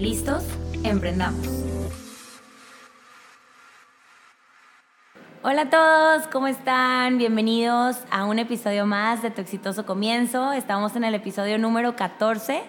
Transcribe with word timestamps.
¿Listos? 0.00 0.42
Emprendamos. 0.82 1.46
Hola 5.42 5.62
a 5.62 5.68
todos, 5.68 6.26
¿cómo 6.28 6.46
están? 6.46 7.18
Bienvenidos 7.18 7.98
a 8.10 8.24
un 8.24 8.38
episodio 8.38 8.86
más 8.86 9.20
de 9.20 9.30
Tu 9.30 9.42
exitoso 9.42 9.84
comienzo. 9.84 10.52
Estamos 10.52 10.96
en 10.96 11.04
el 11.04 11.14
episodio 11.14 11.58
número 11.58 11.96
14 11.96 12.62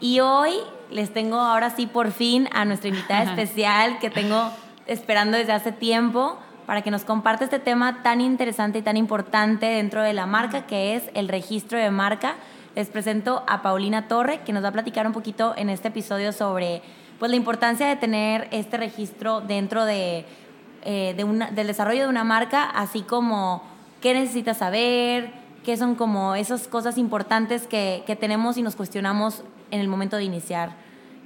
y 0.00 0.20
hoy 0.20 0.54
les 0.90 1.12
tengo 1.12 1.36
ahora 1.36 1.68
sí 1.68 1.86
por 1.86 2.12
fin 2.12 2.48
a 2.50 2.64
nuestra 2.64 2.88
invitada 2.88 3.24
especial 3.34 3.98
que 3.98 4.08
tengo 4.08 4.50
esperando 4.86 5.36
desde 5.36 5.52
hace 5.52 5.72
tiempo 5.72 6.38
para 6.64 6.80
que 6.80 6.90
nos 6.90 7.04
comparte 7.04 7.44
este 7.44 7.58
tema 7.58 8.02
tan 8.02 8.22
interesante 8.22 8.78
y 8.78 8.82
tan 8.82 8.96
importante 8.96 9.66
dentro 9.66 10.02
de 10.02 10.14
la 10.14 10.24
marca 10.24 10.66
que 10.66 10.96
es 10.96 11.10
el 11.12 11.28
registro 11.28 11.78
de 11.78 11.90
marca 11.90 12.36
les 12.74 12.88
presento 12.88 13.42
a 13.46 13.62
Paulina 13.62 14.08
Torre, 14.08 14.40
que 14.44 14.52
nos 14.52 14.62
va 14.62 14.68
a 14.68 14.72
platicar 14.72 15.06
un 15.06 15.12
poquito 15.12 15.54
en 15.56 15.70
este 15.70 15.88
episodio 15.88 16.32
sobre 16.32 16.82
pues, 17.18 17.30
la 17.30 17.36
importancia 17.36 17.86
de 17.86 17.96
tener 17.96 18.48
este 18.50 18.76
registro 18.76 19.40
dentro 19.40 19.84
de, 19.84 20.24
eh, 20.84 21.14
del 21.52 21.66
desarrollo 21.66 22.02
de 22.02 22.08
una 22.08 22.24
marca, 22.24 22.64
así 22.64 23.02
como 23.02 23.62
qué 24.00 24.14
necesitas 24.14 24.58
saber, 24.58 25.30
qué 25.64 25.76
son 25.76 25.94
como 25.94 26.34
esas 26.34 26.68
cosas 26.68 26.96
importantes 26.96 27.66
que, 27.66 28.02
que 28.06 28.16
tenemos 28.16 28.56
y 28.56 28.62
nos 28.62 28.76
cuestionamos 28.76 29.42
en 29.70 29.80
el 29.80 29.88
momento 29.88 30.16
de 30.16 30.24
iniciar 30.24 30.70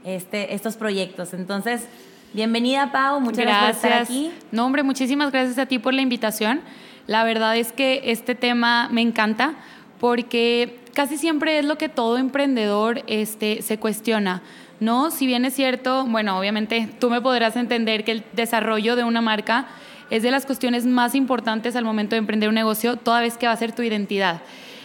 este, 0.05 0.55
estos 0.55 0.77
proyectos. 0.77 1.34
Entonces, 1.34 1.87
bienvenida 2.33 2.91
Pau, 2.91 3.20
muchas 3.20 3.45
gracias. 3.45 3.83
gracias 3.83 3.83
por 3.83 3.91
estar 3.91 4.03
aquí. 4.03 4.33
No, 4.50 4.67
hombre, 4.67 4.83
muchísimas 4.83 5.31
gracias 5.31 5.59
a 5.59 5.67
ti 5.67 5.78
por 5.78 5.95
la 5.95 6.03
invitación. 6.03 6.61
La 7.06 7.22
verdad 7.25 7.56
es 7.56 7.72
que 7.72 8.00
este 8.05 8.34
tema 8.34 8.89
me 8.91 9.03
encanta 9.03 9.55
porque 10.00 10.84
casi 10.95 11.19
siempre 11.19 11.59
es 11.59 11.64
lo 11.64 11.77
que 11.77 11.89
todo 11.89 12.17
emprendedor 12.17 13.03
este, 13.06 13.62
se 13.62 13.78
cuestiona. 13.78 14.42
¿no? 14.81 15.11
Si 15.11 15.27
bien 15.27 15.45
es 15.45 15.55
cierto, 15.55 16.05
bueno, 16.06 16.39
obviamente 16.39 16.89
tú 16.98 17.11
me 17.11 17.20
podrás 17.20 17.56
entender 17.56 18.05
que 18.05 18.12
el 18.12 18.25
desarrollo 18.33 18.97
de 18.97 19.05
una 19.05 19.20
marca 19.20 19.67
es 20.11 20.22
de 20.22 20.31
las 20.31 20.47
cuestiones 20.47 20.87
más 20.87 21.15
importantes 21.15 21.77
al 21.77 21.84
momento 21.84 22.15
de 22.15 22.19
emprender 22.19 22.48
un 22.48 22.55
negocio, 22.55 22.97
toda 22.97 23.20
vez 23.20 23.39
que 23.39 23.47
va 23.47 23.53
a 23.53 23.56
ser 23.56 23.72
tu 23.72 23.83
identidad. 23.83 24.42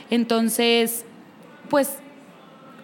Entonces, 0.10 1.06
pues 1.70 2.00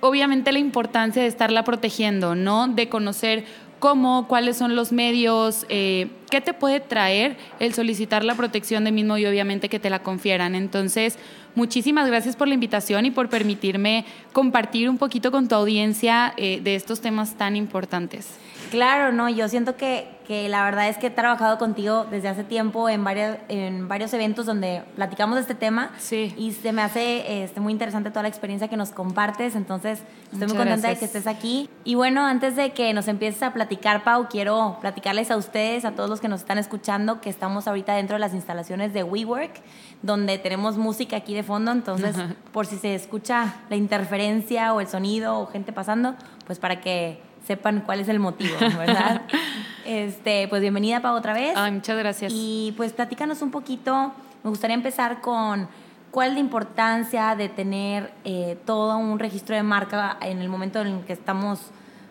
obviamente 0.02 0.52
la 0.52 0.60
importancia 0.60 1.22
de 1.22 1.28
estarla 1.28 1.64
protegiendo, 1.64 2.36
¿no? 2.36 2.68
De 2.68 2.90
conocer 2.90 3.46
cómo, 3.80 4.28
cuáles 4.28 4.58
son 4.58 4.76
los 4.76 4.92
medios, 4.92 5.66
eh, 5.70 6.10
qué 6.30 6.42
te 6.42 6.54
puede 6.54 6.80
traer 6.80 7.38
el 7.60 7.74
solicitar 7.74 8.24
la 8.24 8.36
protección 8.36 8.84
de 8.84 8.92
mismo 8.92 9.18
y 9.18 9.26
obviamente 9.26 9.70
que 9.70 9.80
te 9.80 9.90
la 9.90 10.00
confieran. 10.00 10.56
Entonces, 10.56 11.18
muchísimas 11.56 12.08
gracias 12.08 12.36
por 12.36 12.48
la 12.48 12.54
invitación 12.54 13.06
y 13.06 13.12
por 13.12 13.30
permitirme 13.30 14.06
compartir 14.34 14.90
un 14.90 14.98
poquito 14.98 15.32
con 15.32 15.48
tu 15.48 15.56
audiencia 15.56 16.34
eh, 16.38 16.60
de 16.62 16.76
estos 16.76 17.02
temas 17.02 17.36
tan 17.36 17.56
importantes. 17.56 18.28
Claro, 18.72 19.12
no, 19.12 19.30
yo 19.30 19.48
siento 19.48 19.76
que, 19.76 20.08
que, 20.28 20.50
la 20.50 20.64
verdad 20.64 20.90
es 20.90 20.98
que 20.98 21.08
he 21.08 21.12
trabajado 21.12 21.58
contigo 21.58 22.06
desde 22.10 22.28
hace 22.28 22.44
tiempo 22.44 22.90
en, 22.90 23.04
varios, 23.04 23.38
en 23.48 23.88
varios 23.88 24.14
eventos 24.14 24.46
donde 24.46 24.84
platicamos 24.96 25.36
de 25.36 25.42
este 25.42 25.56
tema. 25.56 25.92
Sí. 25.98 26.34
y 26.38 26.52
se 26.52 26.74
me 26.74 26.82
hace 26.82 27.44
este, 27.44 27.60
muy 27.60 27.74
interesante 27.74 28.10
toda 28.10 28.24
la 28.24 28.30
experiencia 28.30 28.68
que 28.68 28.78
nos 28.78 28.92
compartes, 28.92 29.56
entonces 29.56 30.02
estoy 30.32 30.48
muy 30.48 30.58
contenta 30.58 30.90
de 30.90 30.98
que 30.98 31.06
estés 31.06 31.28
aquí. 31.28 31.70
Y 31.84 31.96
bueno, 31.96 32.26
antes 32.26 32.56
de 32.56 32.72
que 32.72 32.94
nos 32.94 33.08
empieces 33.08 33.42
a 33.44 33.54
platicar, 33.54 34.04
Pau, 34.04 34.28
quiero 34.30 34.78
platicarles 34.82 35.32
a 35.32 35.38
ustedes, 35.38 35.86
a 35.86 35.92
todos 35.92 36.10
los 36.10 36.22
que 36.22 36.28
nos 36.28 36.42
están 36.42 36.58
escuchando, 36.58 37.22
que 37.22 37.30
estamos 37.30 37.68
ahorita 37.68 37.94
dentro 37.96 38.16
de 38.16 38.20
las 38.20 38.34
instalaciones 38.34 38.94
de 38.94 39.04
WeWork, 39.04 39.62
donde 40.02 40.38
tenemos 40.38 40.78
música 40.78 41.18
aquí 41.18 41.34
de 41.34 41.44
fondo, 41.44 41.72
entonces 41.72 42.16
por 42.52 42.66
si 42.66 42.78
se 42.78 42.96
escucha 42.96 43.56
la 43.70 43.76
interferencia 43.76 44.74
o 44.74 44.82
el 44.82 44.88
sonido 44.88 45.40
o 45.40 45.48
gente 45.48 45.72
pasando, 45.72 46.16
pues 46.46 46.60
para 46.60 46.82
que 46.82 47.20
sepan 47.46 47.82
cuál 47.82 48.00
es 48.00 48.08
el 48.10 48.20
motivo, 48.20 48.56
¿verdad? 48.60 49.22
este, 49.86 50.48
pues 50.48 50.62
bienvenida 50.62 51.02
para 51.02 51.14
otra 51.14 51.34
vez. 51.34 51.54
Ay, 51.56 51.72
muchas 51.72 51.98
gracias. 51.98 52.34
Y 52.36 52.74
pues 52.76 52.94
platícanos 52.94 53.42
un 53.42 53.52
poquito, 53.52 54.14
me 54.44 54.50
gustaría 54.50 54.76
empezar 54.76 55.22
con 55.22 55.68
cuál 56.12 56.30
es 56.30 56.34
la 56.36 56.40
importancia 56.40 57.36
de 57.36 57.50
tener 57.50 58.12
eh, 58.24 58.58
todo 58.66 58.98
un 58.98 59.20
registro 59.20 59.56
de 59.56 59.64
marca 59.64 60.18
en 60.22 60.40
el 60.40 60.50
momento 60.50 60.82
en 60.82 60.88
el 60.88 61.00
que 61.02 61.14
estamos, 61.14 61.60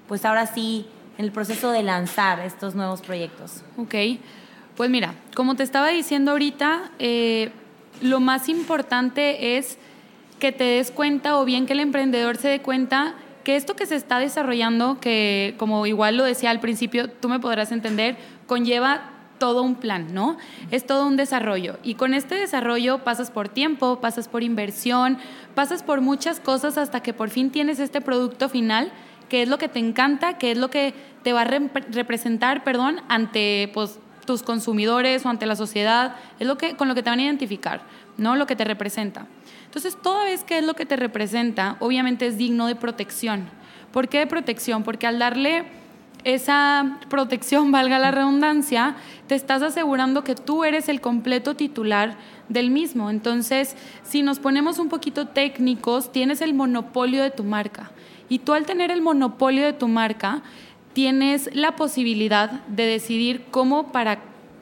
pues 0.06 0.24
ahora 0.24 0.46
sí, 0.46 0.86
en 1.18 1.24
el 1.24 1.32
proceso 1.32 1.70
de 1.70 1.82
lanzar 1.82 2.40
estos 2.40 2.74
nuevos 2.74 3.00
proyectos. 3.00 3.62
Ok, 3.76 3.94
pues 4.76 4.90
mira, 4.90 5.14
como 5.34 5.54
te 5.54 5.62
estaba 5.62 5.88
diciendo 5.88 6.32
ahorita, 6.32 6.90
eh, 6.98 7.50
lo 8.02 8.20
más 8.20 8.48
importante 8.48 9.56
es 9.56 9.78
que 10.38 10.52
te 10.52 10.64
des 10.64 10.90
cuenta 10.90 11.38
o 11.38 11.44
bien 11.44 11.66
que 11.66 11.72
el 11.72 11.80
emprendedor 11.80 12.36
se 12.36 12.48
dé 12.48 12.60
cuenta 12.60 13.14
que 13.44 13.56
esto 13.56 13.76
que 13.76 13.86
se 13.86 13.94
está 13.94 14.18
desarrollando, 14.18 14.98
que 15.00 15.54
como 15.58 15.86
igual 15.86 16.16
lo 16.16 16.24
decía 16.24 16.50
al 16.50 16.60
principio, 16.60 17.08
tú 17.10 17.28
me 17.28 17.38
podrás 17.38 17.70
entender, 17.72 18.16
conlleva 18.46 19.10
todo 19.38 19.62
un 19.62 19.74
plan, 19.74 20.14
¿no? 20.14 20.38
Es 20.70 20.86
todo 20.86 21.06
un 21.06 21.16
desarrollo. 21.16 21.78
Y 21.82 21.94
con 21.94 22.14
este 22.14 22.34
desarrollo 22.34 23.04
pasas 23.04 23.30
por 23.30 23.48
tiempo, 23.48 24.00
pasas 24.00 24.28
por 24.28 24.42
inversión, 24.42 25.18
pasas 25.54 25.82
por 25.82 26.00
muchas 26.00 26.40
cosas 26.40 26.78
hasta 26.78 27.00
que 27.02 27.12
por 27.12 27.30
fin 27.30 27.50
tienes 27.50 27.78
este 27.78 28.00
producto 28.00 28.48
final, 28.48 28.90
que 29.28 29.42
es 29.42 29.48
lo 29.48 29.58
que 29.58 29.68
te 29.68 29.78
encanta, 29.78 30.38
que 30.38 30.52
es 30.52 30.58
lo 30.58 30.70
que 30.70 30.94
te 31.22 31.32
va 31.32 31.42
a 31.42 31.44
representar, 31.44 32.64
perdón, 32.64 33.00
ante 33.08 33.70
pues, 33.74 33.98
tus 34.24 34.42
consumidores 34.42 35.24
o 35.26 35.28
ante 35.28 35.46
la 35.46 35.56
sociedad, 35.56 36.16
es 36.38 36.46
lo 36.46 36.56
que, 36.56 36.76
con 36.76 36.88
lo 36.88 36.94
que 36.94 37.02
te 37.02 37.10
van 37.10 37.18
a 37.18 37.24
identificar, 37.24 37.82
¿no? 38.16 38.36
Lo 38.36 38.46
que 38.46 38.56
te 38.56 38.64
representa. 38.64 39.26
Entonces, 39.74 40.00
toda 40.00 40.22
vez 40.22 40.44
que 40.44 40.58
es 40.58 40.64
lo 40.64 40.74
que 40.74 40.86
te 40.86 40.94
representa, 40.94 41.76
obviamente 41.80 42.28
es 42.28 42.38
digno 42.38 42.68
de 42.68 42.76
protección. 42.76 43.48
¿Por 43.90 44.08
qué 44.08 44.20
de 44.20 44.28
protección? 44.28 44.84
Porque 44.84 45.08
al 45.08 45.18
darle 45.18 45.64
esa 46.22 47.00
protección, 47.10 47.72
valga 47.72 47.98
la 47.98 48.12
redundancia, 48.12 48.94
te 49.26 49.34
estás 49.34 49.62
asegurando 49.62 50.22
que 50.22 50.36
tú 50.36 50.62
eres 50.62 50.88
el 50.88 51.00
completo 51.00 51.56
titular 51.56 52.16
del 52.48 52.70
mismo. 52.70 53.10
Entonces, 53.10 53.74
si 54.04 54.22
nos 54.22 54.38
ponemos 54.38 54.78
un 54.78 54.88
poquito 54.88 55.26
técnicos, 55.26 56.12
tienes 56.12 56.40
el 56.40 56.54
monopolio 56.54 57.24
de 57.24 57.32
tu 57.32 57.42
marca. 57.42 57.90
Y 58.28 58.38
tú 58.38 58.52
al 58.52 58.66
tener 58.66 58.92
el 58.92 59.02
monopolio 59.02 59.64
de 59.64 59.72
tu 59.72 59.88
marca, 59.88 60.44
tienes 60.92 61.50
la 61.52 61.74
posibilidad 61.74 62.64
de 62.68 62.86
decidir 62.86 63.46
cómo, 63.50 63.90
para 63.90 64.20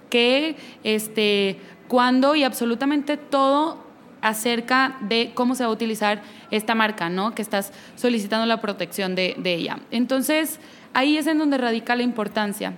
qué, 0.08 0.56
este, 0.84 1.60
cuándo 1.86 2.34
y 2.34 2.44
absolutamente 2.44 3.18
todo 3.18 3.91
acerca 4.22 4.96
de 5.00 5.32
cómo 5.34 5.54
se 5.54 5.64
va 5.64 5.70
a 5.70 5.72
utilizar 5.72 6.22
esta 6.50 6.74
marca, 6.74 7.10
¿no? 7.10 7.34
Que 7.34 7.42
estás 7.42 7.72
solicitando 7.96 8.46
la 8.46 8.60
protección 8.60 9.14
de, 9.14 9.34
ella. 9.44 9.80
Entonces, 9.90 10.60
ahí 10.94 11.18
es 11.18 11.26
en 11.26 11.38
donde 11.38 11.58
radica 11.58 11.96
la 11.96 12.04
importancia. 12.04 12.72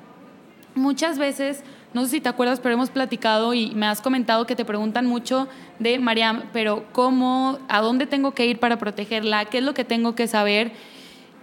Muchas 0.74 1.18
veces, 1.18 1.62
no 1.92 2.04
sé 2.04 2.10
si 2.10 2.20
te 2.20 2.28
acuerdas, 2.28 2.60
pero 2.60 2.74
hemos 2.74 2.90
platicado 2.90 3.54
y 3.54 3.72
me 3.74 3.86
has 3.86 4.00
comentado 4.00 4.46
que 4.46 4.56
te 4.56 4.64
preguntan 4.64 5.06
mucho 5.06 5.46
de 5.78 5.98
Mariam, 5.98 6.44
pero 6.52 6.86
¿cómo, 6.92 7.58
a 7.68 7.80
dónde 7.80 8.06
tengo 8.06 8.32
que 8.32 8.46
ir 8.46 8.58
para 8.58 8.78
protegerla? 8.78 9.44
¿Qué 9.44 9.58
es 9.58 9.64
lo 9.64 9.74
que 9.74 9.84
tengo 9.84 10.14
que 10.14 10.26
saber? 10.26 10.72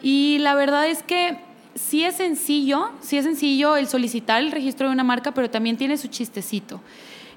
Y 0.02 0.40
la 0.40 0.56
verdad 0.56 0.88
es 0.88 1.04
que 1.04 1.38
sí 1.76 2.04
es 2.04 2.16
sencillo, 2.16 2.92
sí 3.02 3.18
es 3.18 3.24
sencillo 3.24 3.78
el 3.78 3.88
solicitar 3.88 4.42
el 4.42 4.52
registro 4.52 4.88
de 4.88 4.94
una 4.94 5.04
marca, 5.04 5.32
pero 5.32 5.50
también 5.50 5.78
tiene 5.78 5.96
su 5.98 6.08
chistecito. 6.08 6.82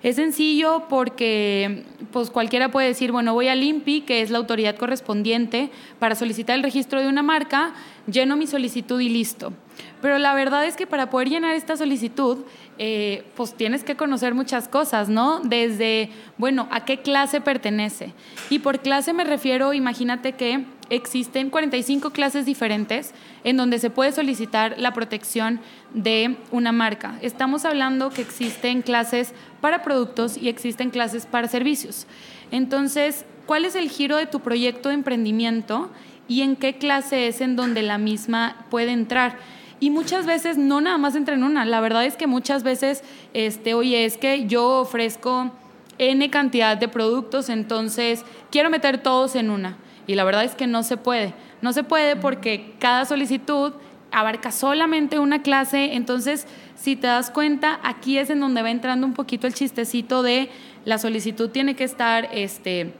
Es 0.05 0.17
sencillo 0.17 0.85
porque 0.91 1.83
pues 2.13 2.29
cualquiera 2.29 2.71
puede 2.71 2.89
decir, 2.89 3.11
bueno, 3.11 3.33
voy 3.33 3.49
al 3.49 3.63
INPI, 3.63 4.03
que 4.03 4.21
es 4.21 4.29
la 4.29 4.37
autoridad 4.37 4.77
correspondiente, 4.77 5.71
para 5.99 6.15
solicitar 6.15 6.57
el 6.57 6.63
registro 6.63 7.01
de 7.01 7.09
una 7.09 7.23
marca, 7.23 7.73
lleno 8.07 8.37
mi 8.37 8.47
solicitud 8.47 9.01
y 9.01 9.09
listo. 9.09 9.55
Pero 10.03 10.19
la 10.19 10.35
verdad 10.35 10.67
es 10.67 10.77
que 10.77 10.87
para 10.87 11.09
poder 11.09 11.31
llenar 11.31 11.55
esta 11.55 11.79
solicitud, 11.79 12.45
eh, 12.77 13.25
pues 13.35 13.55
tienes 13.55 13.83
que 13.83 13.97
conocer 13.97 14.35
muchas 14.35 14.69
cosas, 14.69 15.09
¿no? 15.09 15.41
Desde, 15.41 16.11
bueno, 16.37 16.69
a 16.71 16.85
qué 16.85 16.99
clase 16.99 17.41
pertenece. 17.41 18.13
Y 18.51 18.59
por 18.59 18.81
clase 18.81 19.15
me 19.15 19.25
refiero, 19.25 19.73
imagínate 19.73 20.33
que 20.33 20.67
existen 20.91 21.51
45 21.51 22.11
clases 22.11 22.47
diferentes 22.47 23.13
en 23.43 23.57
donde 23.57 23.79
se 23.79 23.91
puede 23.91 24.13
solicitar 24.13 24.77
la 24.79 24.93
protección 24.93 25.61
de 25.93 26.37
una 26.51 26.73
marca. 26.73 27.19
Estamos 27.23 27.65
hablando 27.65 28.11
que 28.11 28.23
existen 28.23 28.83
clases 28.83 29.33
para 29.61 29.83
productos 29.83 30.37
y 30.37 30.49
existen 30.49 30.91
clases 30.91 31.27
para 31.27 31.49
servicios. 31.49 32.07
Entonces, 32.51 33.25
¿cuál 33.47 33.65
es 33.65 33.75
el 33.75 33.89
giro 33.89 34.17
de 34.17 34.27
tu 34.27 34.41
proyecto 34.41 34.89
de 34.89 34.97
emprendimiento? 34.97 35.91
y 36.29 36.43
en 36.43 36.57
qué 36.57 36.79
clase 36.79 37.29
es 37.29 37.41
en 37.41 37.57
donde 37.57 37.83
la 37.83 37.99
misma 37.99 38.67
puede 38.71 38.93
entrar. 38.93 39.37
Y 39.81 39.91
muchas 39.91 40.25
veces 40.27 40.57
no 40.57 40.81
nada 40.81 40.99
más 40.99 41.15
entra 41.15 41.35
en 41.35 41.45
una, 41.45 41.65
la 41.65 41.81
verdad 41.81 42.05
es 42.05 42.17
que 42.17 42.27
muchas 42.27 42.63
veces, 42.63 43.03
este, 43.35 43.75
oye, 43.75 44.05
es 44.05 44.17
que 44.17 44.47
yo 44.47 44.81
ofrezco 44.81 45.51
N 45.99 46.31
cantidad 46.31 46.77
de 46.77 46.89
productos, 46.89 47.49
entonces 47.49 48.25
quiero 48.51 48.71
meter 48.71 48.99
todos 48.99 49.37
en 49.37 49.51
una. 49.51 49.77
Y 50.07 50.15
la 50.15 50.25
verdad 50.25 50.45
es 50.45 50.55
que 50.55 50.67
no 50.67 50.83
se 50.83 50.97
puede. 50.97 51.35
No 51.63 51.73
se 51.73 51.83
puede 51.83 52.17
porque 52.17 52.75
cada 52.79 53.05
solicitud 53.05 53.73
abarca 54.11 54.53
solamente 54.53 55.19
una 55.19 55.43
clase, 55.43 55.95
entonces 55.95 56.47
si 56.77 56.95
te 56.95 57.09
das 57.09 57.31
cuenta, 57.31 57.81
aquí 57.83 58.19
es 58.19 58.31
en 58.31 58.41
donde 58.41 58.63
va 58.63 58.71
entrando 58.71 59.07
un 59.07 59.15
poquito 59.15 59.47
el 59.47 59.55
chistecito 59.55 60.23
de 60.23 60.51
la 60.85 60.99
solicitud 60.99 61.51
tiene 61.51 61.75
que 61.75 61.85
estar 61.85 62.29
este 62.33 62.95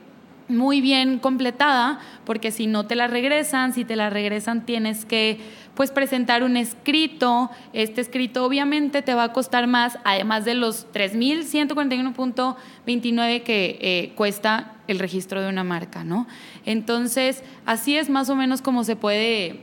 muy 0.47 0.81
bien 0.81 1.19
completada, 1.19 1.99
porque 2.23 2.51
si 2.51 2.67
no 2.67 2.85
te 2.85 2.95
la 2.95 3.07
regresan, 3.07 3.73
si 3.73 3.83
te 3.85 3.95
la 3.95 4.09
regresan 4.09 4.65
tienes 4.65 5.05
que 5.05 5.39
pues 5.73 5.91
presentar 5.91 6.43
un 6.43 6.57
escrito. 6.57 7.49
Este 7.73 8.01
escrito 8.01 8.45
obviamente 8.45 9.01
te 9.01 9.13
va 9.13 9.23
a 9.23 9.31
costar 9.33 9.67
más, 9.67 9.97
además 10.03 10.45
de 10.45 10.53
los 10.53 10.91
3.141.29 10.93 13.43
que 13.43 13.77
eh, 13.81 14.13
cuesta 14.15 14.73
el 14.87 14.99
registro 14.99 15.41
de 15.41 15.49
una 15.49 15.63
marca, 15.63 16.03
¿no? 16.03 16.27
Entonces, 16.65 17.43
así 17.65 17.97
es 17.97 18.09
más 18.09 18.29
o 18.29 18.35
menos 18.35 18.61
como 18.61 18.83
se 18.83 18.95
puede 18.95 19.61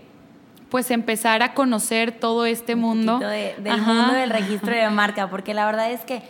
pues 0.69 0.90
empezar 0.90 1.43
a 1.43 1.55
conocer 1.55 2.11
todo 2.12 2.46
este 2.46 2.76
mundo. 2.76 3.19
del 3.19 3.82
mundo 3.82 4.14
del 4.14 4.31
registro 4.31 4.75
de 4.75 4.88
marca, 4.88 5.29
porque 5.29 5.52
la 5.55 5.67
verdad 5.67 5.93
es 5.93 6.00
que 6.00 6.23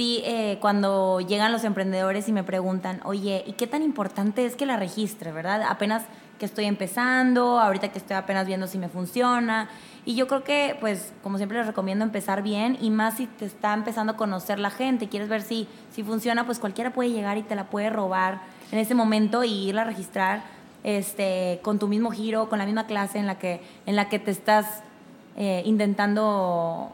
Sí, 0.00 0.22
eh, 0.24 0.56
cuando 0.62 1.20
llegan 1.20 1.52
los 1.52 1.62
emprendedores 1.62 2.26
y 2.26 2.32
me 2.32 2.42
preguntan, 2.42 3.02
oye, 3.04 3.44
¿y 3.46 3.52
qué 3.52 3.66
tan 3.66 3.82
importante 3.82 4.46
es 4.46 4.56
que 4.56 4.64
la 4.64 4.78
registre, 4.78 5.30
verdad? 5.30 5.60
Apenas 5.68 6.04
que 6.38 6.46
estoy 6.46 6.64
empezando, 6.64 7.60
ahorita 7.60 7.92
que 7.92 7.98
estoy 7.98 8.16
apenas 8.16 8.46
viendo 8.46 8.66
si 8.66 8.78
me 8.78 8.88
funciona. 8.88 9.68
Y 10.06 10.14
yo 10.14 10.26
creo 10.26 10.42
que, 10.42 10.74
pues, 10.80 11.12
como 11.22 11.36
siempre 11.36 11.58
les 11.58 11.66
recomiendo 11.66 12.02
empezar 12.02 12.42
bien 12.42 12.78
y 12.80 12.88
más 12.88 13.18
si 13.18 13.26
te 13.26 13.44
está 13.44 13.74
empezando 13.74 14.14
a 14.14 14.16
conocer 14.16 14.58
la 14.58 14.70
gente, 14.70 15.10
quieres 15.10 15.28
ver 15.28 15.42
si, 15.42 15.68
si 15.92 16.02
funciona, 16.02 16.46
pues 16.46 16.58
cualquiera 16.60 16.94
puede 16.94 17.10
llegar 17.10 17.36
y 17.36 17.42
te 17.42 17.54
la 17.54 17.64
puede 17.64 17.90
robar 17.90 18.40
en 18.72 18.78
ese 18.78 18.94
momento 18.94 19.44
y 19.44 19.68
irla 19.68 19.82
a 19.82 19.84
registrar 19.84 20.44
este, 20.82 21.60
con 21.62 21.78
tu 21.78 21.88
mismo 21.88 22.10
giro, 22.10 22.48
con 22.48 22.58
la 22.58 22.64
misma 22.64 22.86
clase 22.86 23.18
en 23.18 23.26
la 23.26 23.38
que, 23.38 23.60
en 23.84 23.96
la 23.96 24.08
que 24.08 24.18
te 24.18 24.30
estás 24.30 24.82
eh, 25.36 25.60
intentando, 25.66 26.90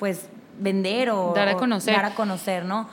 pues, 0.00 0.28
vender 0.58 1.10
o 1.10 1.32
dar 1.34 1.48
a 1.48 1.56
conocer, 1.56 1.94
dar 1.94 2.04
a 2.06 2.14
conocer 2.14 2.64
¿no? 2.64 2.88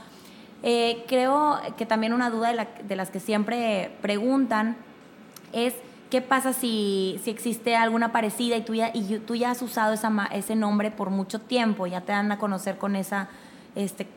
Eh, 0.68 1.04
creo 1.08 1.60
que 1.78 1.86
también 1.86 2.12
una 2.12 2.32
duda 2.32 2.68
de, 2.84 2.96
las 2.96 3.12
que 3.12 3.20
siempre 3.20 3.92
preguntan 4.02 4.76
es 5.54 5.76
qué 6.10 6.22
pasa 6.22 6.54
si, 6.54 7.20
si 7.24 7.30
existe 7.30 7.76
alguna 7.76 8.12
parecida 8.12 8.58
y 8.58 8.62
tú 8.62 8.74
ya, 8.74 8.90
y 8.92 9.20
tú 9.20 9.36
ya 9.36 9.52
has 9.52 9.62
usado 9.62 9.94
esa, 9.94 10.12
ese 10.32 10.56
nombre 10.56 10.90
por 10.90 11.12
mucho 11.12 11.40
tiempo, 11.40 11.86
ya 11.86 12.02
te 12.02 12.14
dan 12.14 12.32
a 12.32 12.40
conocer 12.40 12.78
con 12.80 12.96
esa, 12.96 13.30
este, 13.76 14.08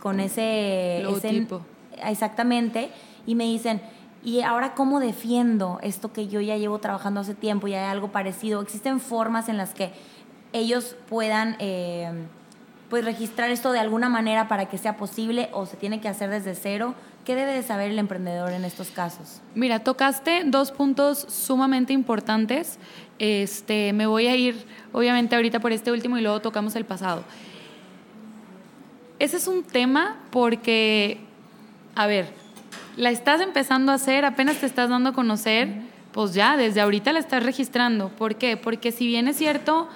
con 0.00 0.20
ese, 0.20 1.00
Logotipo. 1.02 1.62
exactamente, 2.04 2.90
y 3.26 3.34
me 3.34 3.44
dicen, 3.44 3.80
¿y 4.22 4.42
ahora 4.42 4.74
cómo 4.74 5.00
defiendo 5.00 5.80
esto 5.82 6.12
que 6.12 6.28
yo 6.28 6.40
ya 6.40 6.56
llevo 6.56 6.78
trabajando 6.78 7.20
hace 7.20 7.34
tiempo 7.34 7.66
y 7.66 7.74
hay 7.74 7.90
algo 7.90 8.12
parecido? 8.12 8.60
¿Existen 8.60 9.00
formas 9.00 9.48
en 9.48 9.56
las 9.56 9.74
que 9.74 9.92
ellos 10.52 10.94
puedan... 11.08 11.56
Eh, 11.58 12.12
pues 12.88 13.04
registrar 13.04 13.50
esto 13.50 13.72
de 13.72 13.78
alguna 13.78 14.08
manera 14.08 14.48
para 14.48 14.66
que 14.66 14.78
sea 14.78 14.96
posible 14.96 15.48
o 15.52 15.66
se 15.66 15.76
tiene 15.76 16.00
que 16.00 16.08
hacer 16.08 16.30
desde 16.30 16.54
cero? 16.54 16.94
¿Qué 17.24 17.34
debe 17.34 17.52
de 17.52 17.62
saber 17.62 17.90
el 17.90 17.98
emprendedor 17.98 18.52
en 18.52 18.64
estos 18.64 18.90
casos? 18.90 19.40
Mira, 19.54 19.80
tocaste 19.80 20.42
dos 20.44 20.70
puntos 20.70 21.26
sumamente 21.28 21.92
importantes. 21.92 22.78
Este, 23.18 23.92
me 23.92 24.06
voy 24.06 24.28
a 24.28 24.36
ir, 24.36 24.64
obviamente, 24.92 25.34
ahorita 25.34 25.58
por 25.58 25.72
este 25.72 25.90
último 25.90 26.18
y 26.18 26.20
luego 26.20 26.40
tocamos 26.40 26.76
el 26.76 26.84
pasado. 26.84 27.24
Ese 29.18 29.38
es 29.38 29.48
un 29.48 29.64
tema 29.64 30.18
porque, 30.30 31.18
a 31.96 32.06
ver, 32.06 32.28
la 32.96 33.10
estás 33.10 33.40
empezando 33.40 33.90
a 33.90 33.96
hacer, 33.96 34.24
apenas 34.24 34.58
te 34.58 34.66
estás 34.66 34.90
dando 34.90 35.10
a 35.10 35.12
conocer, 35.12 35.68
pues 36.12 36.32
ya, 36.32 36.56
desde 36.56 36.80
ahorita 36.80 37.12
la 37.12 37.18
estás 37.18 37.42
registrando. 37.42 38.10
¿Por 38.10 38.36
qué? 38.36 38.56
Porque 38.56 38.92
si 38.92 39.06
bien 39.06 39.26
es 39.26 39.36
cierto, 39.36 39.88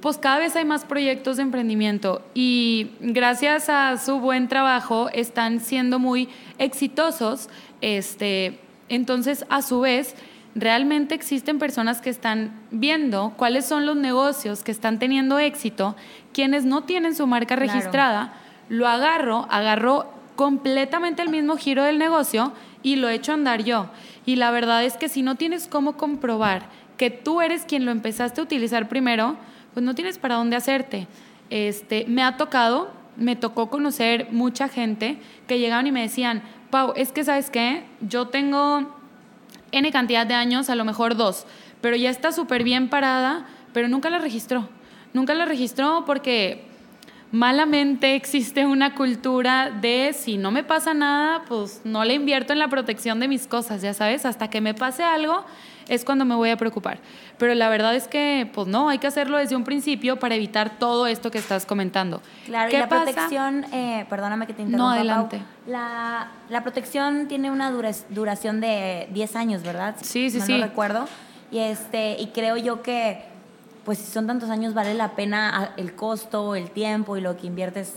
pues 0.00 0.18
cada 0.18 0.38
vez 0.38 0.54
hay 0.56 0.64
más 0.64 0.84
proyectos 0.84 1.36
de 1.36 1.42
emprendimiento 1.42 2.22
y 2.34 2.92
gracias 3.00 3.68
a 3.68 3.96
su 3.98 4.20
buen 4.20 4.48
trabajo 4.48 5.08
están 5.12 5.60
siendo 5.60 5.98
muy 5.98 6.28
exitosos. 6.58 7.48
Este, 7.80 8.60
entonces, 8.88 9.44
a 9.48 9.62
su 9.62 9.80
vez, 9.80 10.14
realmente 10.54 11.14
existen 11.14 11.58
personas 11.58 12.00
que 12.00 12.10
están 12.10 12.52
viendo 12.70 13.34
cuáles 13.36 13.64
son 13.66 13.86
los 13.86 13.96
negocios 13.96 14.62
que 14.62 14.72
están 14.72 14.98
teniendo 14.98 15.38
éxito, 15.38 15.96
quienes 16.32 16.64
no 16.64 16.84
tienen 16.84 17.14
su 17.14 17.26
marca 17.26 17.56
registrada, 17.56 18.34
lo 18.68 18.86
agarro, 18.86 19.46
agarro 19.50 20.12
completamente 20.36 21.22
el 21.22 21.30
mismo 21.30 21.56
giro 21.56 21.82
del 21.82 21.98
negocio 21.98 22.52
y 22.82 22.96
lo 22.96 23.08
echo 23.08 23.32
a 23.32 23.34
andar 23.34 23.64
yo. 23.64 23.90
Y 24.24 24.36
la 24.36 24.52
verdad 24.52 24.84
es 24.84 24.96
que 24.96 25.08
si 25.08 25.22
no 25.22 25.34
tienes 25.34 25.66
cómo 25.66 25.96
comprobar 25.96 26.66
que 26.96 27.10
tú 27.10 27.40
eres 27.40 27.64
quien 27.64 27.84
lo 27.84 27.90
empezaste 27.90 28.40
a 28.40 28.44
utilizar 28.44 28.88
primero, 28.88 29.36
pues 29.74 29.84
no 29.84 29.94
tienes 29.94 30.18
para 30.18 30.36
dónde 30.36 30.56
hacerte. 30.56 31.06
Este, 31.50 32.04
me 32.08 32.22
ha 32.22 32.36
tocado, 32.36 32.90
me 33.16 33.36
tocó 33.36 33.70
conocer 33.70 34.28
mucha 34.30 34.68
gente 34.68 35.18
que 35.46 35.58
llegaban 35.58 35.86
y 35.86 35.92
me 35.92 36.02
decían, 36.02 36.42
Pau, 36.70 36.92
es 36.96 37.12
que 37.12 37.24
sabes 37.24 37.50
qué, 37.50 37.84
yo 38.00 38.28
tengo 38.28 38.94
N 39.72 39.90
cantidad 39.92 40.26
de 40.26 40.34
años, 40.34 40.68
a 40.70 40.74
lo 40.74 40.84
mejor 40.84 41.16
dos, 41.16 41.46
pero 41.80 41.96
ya 41.96 42.10
está 42.10 42.32
súper 42.32 42.64
bien 42.64 42.88
parada, 42.88 43.46
pero 43.72 43.88
nunca 43.88 44.10
la 44.10 44.18
registró. 44.18 44.68
Nunca 45.14 45.34
la 45.34 45.46
registró 45.46 46.04
porque 46.04 46.66
malamente 47.32 48.14
existe 48.14 48.66
una 48.66 48.94
cultura 48.94 49.70
de 49.70 50.14
si 50.14 50.38
no 50.38 50.50
me 50.50 50.64
pasa 50.64 50.94
nada, 50.94 51.44
pues 51.48 51.82
no 51.84 52.04
le 52.04 52.14
invierto 52.14 52.52
en 52.52 52.58
la 52.58 52.68
protección 52.68 53.20
de 53.20 53.28
mis 53.28 53.46
cosas, 53.46 53.82
ya 53.82 53.94
sabes, 53.94 54.24
hasta 54.24 54.48
que 54.48 54.60
me 54.60 54.74
pase 54.74 55.02
algo 55.02 55.44
es 55.88 56.04
cuando 56.04 56.24
me 56.24 56.34
voy 56.34 56.50
a 56.50 56.56
preocupar. 56.56 56.98
Pero 57.38 57.54
la 57.54 57.68
verdad 57.68 57.94
es 57.94 58.08
que, 58.08 58.50
pues 58.52 58.68
no, 58.68 58.88
hay 58.88 58.98
que 58.98 59.06
hacerlo 59.06 59.38
desde 59.38 59.56
un 59.56 59.64
principio 59.64 60.18
para 60.18 60.34
evitar 60.34 60.78
todo 60.78 61.06
esto 61.06 61.30
que 61.30 61.38
estás 61.38 61.66
comentando. 61.66 62.20
Claro, 62.46 62.70
y 62.70 62.76
la 62.76 62.88
protección, 62.88 63.64
eh, 63.72 64.06
perdóname 64.08 64.46
que 64.46 64.54
te 64.54 64.62
interrumpa. 64.62 64.84
No, 64.84 64.94
adelante. 64.94 65.40
la, 65.66 66.28
la, 66.48 66.62
protección 66.62 67.28
tiene 67.28 67.50
una 67.50 67.70
duración 67.70 68.60
de 68.60 69.08
10 69.12 69.36
años, 69.36 69.62
¿verdad? 69.62 69.96
Sí, 70.02 70.30
sí, 70.30 70.40
sí. 70.40 70.58
No 70.58 70.64
recuerdo. 70.64 71.06
Y, 71.50 71.58
este, 71.58 72.16
y 72.20 72.28
creo 72.28 72.56
yo 72.56 72.82
que, 72.82 73.24
pues 73.84 73.98
si 73.98 74.10
son 74.10 74.26
tantos 74.26 74.50
años, 74.50 74.74
vale 74.74 74.94
la 74.94 75.12
pena 75.12 75.50
ah, 75.54 75.70
el 75.76 75.94
costo, 75.94 76.54
el 76.54 76.70
tiempo 76.70 77.16
y 77.16 77.20
lo 77.20 77.36
que 77.36 77.46
inviertes 77.46 77.94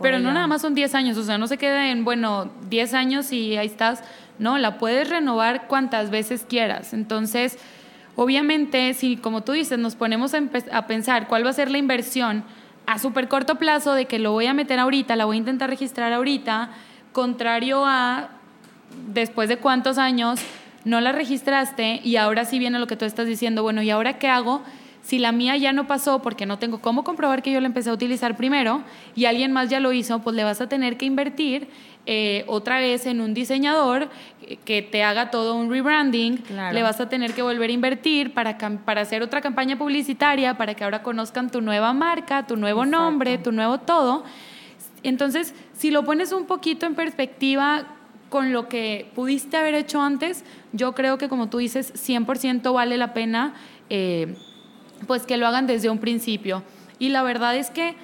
pero 0.00 0.18
no 0.18 0.32
nada 0.32 0.46
más 0.46 0.62
son 0.62 0.74
10 0.74 0.94
años, 0.94 1.16
o 1.16 1.22
sea, 1.22 1.38
no 1.38 1.46
se 1.46 1.58
queda 1.58 1.90
en, 1.90 2.04
bueno, 2.04 2.50
10 2.68 2.94
años 2.94 3.32
y 3.32 3.56
ahí 3.56 3.66
estás. 3.66 4.02
No, 4.40 4.56
la 4.56 4.78
puedes 4.78 5.10
renovar 5.10 5.68
cuantas 5.68 6.08
veces 6.10 6.46
quieras. 6.48 6.94
Entonces, 6.94 7.58
obviamente, 8.16 8.94
si 8.94 9.18
como 9.18 9.42
tú 9.42 9.52
dices, 9.52 9.78
nos 9.78 9.96
ponemos 9.96 10.32
a, 10.34 10.86
pensar 10.86 11.28
cuál 11.28 11.44
va 11.44 11.50
a 11.50 11.52
ser 11.52 11.70
la 11.70 11.76
inversión 11.76 12.42
a 12.86 12.98
súper 12.98 13.28
corto 13.28 13.56
plazo 13.56 13.92
de 13.92 14.06
que 14.06 14.18
lo 14.18 14.32
voy 14.32 14.46
a 14.46 14.54
meter 14.54 14.78
ahorita, 14.78 15.14
la 15.14 15.26
voy 15.26 15.36
a 15.36 15.38
intentar 15.38 15.68
registrar 15.68 16.14
ahorita, 16.14 16.70
contrario 17.12 17.84
a 17.84 18.30
después 19.12 19.50
de 19.50 19.58
cuántos 19.58 19.98
años 19.98 20.40
no 20.86 21.02
la 21.02 21.12
registraste 21.12 22.00
y 22.02 22.16
ahora 22.16 22.46
sí 22.46 22.58
viene 22.58 22.78
lo 22.78 22.86
que 22.86 22.96
tú 22.96 23.04
estás 23.04 23.26
diciendo, 23.26 23.62
bueno, 23.62 23.82
¿y 23.82 23.90
ahora 23.90 24.18
qué 24.18 24.28
hago? 24.28 24.62
Si 25.02 25.18
la 25.18 25.32
mía 25.32 25.56
ya 25.56 25.72
no 25.72 25.86
pasó 25.86 26.20
porque 26.22 26.46
no 26.46 26.58
tengo 26.58 26.80
cómo 26.80 27.04
comprobar 27.04 27.42
que 27.42 27.50
yo 27.50 27.60
la 27.60 27.66
empecé 27.66 27.90
a 27.90 27.92
utilizar 27.92 28.36
primero 28.36 28.82
y 29.14 29.24
alguien 29.24 29.52
más 29.52 29.70
ya 29.70 29.80
lo 29.80 29.92
hizo, 29.92 30.20
pues 30.20 30.36
le 30.36 30.44
vas 30.44 30.60
a 30.60 30.68
tener 30.68 30.96
que 30.96 31.06
invertir 31.06 31.68
eh, 32.06 32.44
otra 32.46 32.78
vez 32.78 33.06
en 33.06 33.20
un 33.20 33.34
diseñador 33.34 34.08
que 34.64 34.82
te 34.82 35.02
haga 35.02 35.30
todo 35.30 35.54
un 35.54 35.70
rebranding, 35.70 36.42
le 36.72 36.82
vas 36.82 37.00
a 37.00 37.08
tener 37.08 37.34
que 37.34 37.42
volver 37.42 37.70
a 37.70 37.72
invertir 37.72 38.34
para, 38.34 38.58
para 38.58 39.02
hacer 39.02 39.22
otra 39.22 39.40
campaña 39.40 39.78
publicitaria, 39.78 40.56
para 40.56 40.74
que 40.74 40.84
ahora 40.84 41.02
conozcan 41.02 41.50
tu 41.50 41.60
nueva 41.60 41.92
marca, 41.92 42.46
tu 42.46 42.56
nuevo 42.56 42.84
nombre, 42.84 43.38
tu 43.38 43.52
nuevo 43.52 43.78
todo. 43.78 44.24
Entonces, 45.02 45.54
si 45.72 45.90
lo 45.90 46.04
pones 46.04 46.32
un 46.32 46.46
poquito 46.46 46.86
en 46.86 46.94
perspectiva 46.94 47.86
con 48.28 48.52
lo 48.52 48.68
que 48.68 49.10
pudiste 49.14 49.56
haber 49.56 49.74
hecho 49.74 50.00
antes, 50.00 50.44
yo 50.72 50.94
creo 50.94 51.18
que 51.18 51.28
como 51.28 51.48
tú 51.48 51.58
dices, 51.58 51.92
100% 51.94 52.72
vale 52.72 52.96
la 52.96 53.12
pena 53.12 53.54
eh, 53.90 54.36
pues 55.06 55.22
que 55.26 55.36
lo 55.36 55.46
hagan 55.46 55.66
desde 55.66 55.90
un 55.90 55.98
principio. 55.98 56.62
Y 56.98 57.08
la 57.08 57.22
verdad 57.22 57.56
es 57.56 57.70
que, 57.70 57.94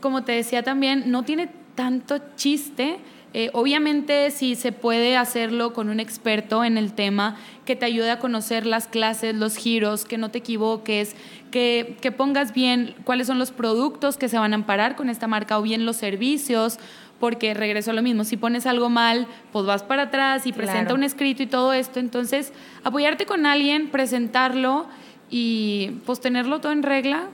como 0.00 0.24
te 0.24 0.32
decía 0.32 0.62
también, 0.62 1.10
no 1.10 1.22
tiene 1.22 1.48
tanto 1.74 2.18
chiste. 2.36 2.98
Eh, 3.34 3.50
obviamente, 3.52 4.30
si 4.30 4.54
se 4.54 4.72
puede 4.72 5.16
hacerlo 5.16 5.72
con 5.72 5.90
un 5.90 6.00
experto 6.00 6.64
en 6.64 6.78
el 6.78 6.94
tema 6.94 7.36
que 7.64 7.76
te 7.76 7.84
ayude 7.84 8.10
a 8.10 8.18
conocer 8.18 8.66
las 8.66 8.86
clases, 8.86 9.34
los 9.34 9.56
giros, 9.56 10.04
que 10.04 10.16
no 10.16 10.30
te 10.30 10.38
equivoques, 10.38 11.16
que, 11.50 11.96
que 12.00 12.12
pongas 12.12 12.54
bien 12.54 12.94
cuáles 13.04 13.26
son 13.26 13.38
los 13.38 13.50
productos 13.50 14.16
que 14.16 14.28
se 14.28 14.38
van 14.38 14.52
a 14.52 14.56
amparar 14.56 14.96
con 14.96 15.10
esta 15.10 15.26
marca 15.26 15.58
o 15.58 15.62
bien 15.62 15.84
los 15.84 15.96
servicios, 15.96 16.78
porque 17.20 17.54
regreso 17.54 17.90
a 17.90 17.94
lo 17.94 18.02
mismo, 18.02 18.24
si 18.24 18.36
pones 18.36 18.66
algo 18.66 18.90
mal, 18.90 19.26
pues 19.52 19.64
vas 19.64 19.82
para 19.82 20.04
atrás 20.04 20.46
y 20.46 20.52
presenta 20.52 20.94
un 20.94 21.02
escrito 21.02 21.42
y 21.42 21.46
todo 21.46 21.72
esto, 21.72 21.98
entonces 21.98 22.52
apoyarte 22.84 23.26
con 23.26 23.46
alguien, 23.46 23.90
presentarlo 23.90 24.86
y 25.30 26.00
pues 26.06 26.20
tenerlo 26.20 26.60
todo 26.60 26.72
en 26.72 26.82
regla. 26.82 27.28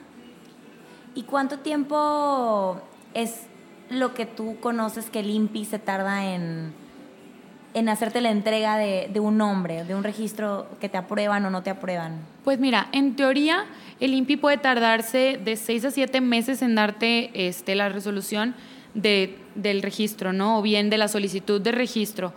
¿Y 1.15 1.23
cuánto 1.23 1.59
tiempo 1.59 2.81
es 3.15 3.43
lo 3.91 4.15
que 4.15 4.27
tú 4.27 4.57
conoces 4.61 5.11
que 5.11 5.21
el 5.21 5.31
INPI 5.31 5.67
se 5.67 5.79
tarda 5.79 6.35
en, 6.35 6.73
en 7.75 7.89
hacerte 7.89 8.21
la 8.21 8.31
entrega 8.31 8.79
de, 8.79 9.11
de, 9.13 9.21
un 9.21 9.37
nombre, 9.37 9.85
de 9.85 9.95
un 9.95 10.05
registro 10.05 10.67
que 10.81 10.89
te 10.89 10.97
aprueban 10.97 11.45
o 11.45 11.51
no 11.51 11.63
te 11.63 11.71
aprueban? 11.71 12.21
Pues 12.45 12.59
mira, 12.59 12.89
en 12.93 13.15
teoría 13.15 13.67
el 14.01 14.15
INPI 14.15 14.37
puede 14.37 14.57
tardarse 14.57 15.39
de 15.43 15.57
6 15.57 15.85
a 15.85 15.91
7 15.91 16.21
meses 16.23 16.63
en 16.63 16.75
darte 16.75 17.31
este, 17.35 17.75
la 17.75 17.91
resolución 17.91 18.55
de, 18.95 19.39
del 19.55 19.83
registro, 19.83 20.33
¿no? 20.33 20.59
O 20.59 20.63
bien 20.63 20.91
de 20.91 20.99
la 20.99 21.09
solicitud 21.09 21.61
de 21.61 21.73
registro. 21.73 22.33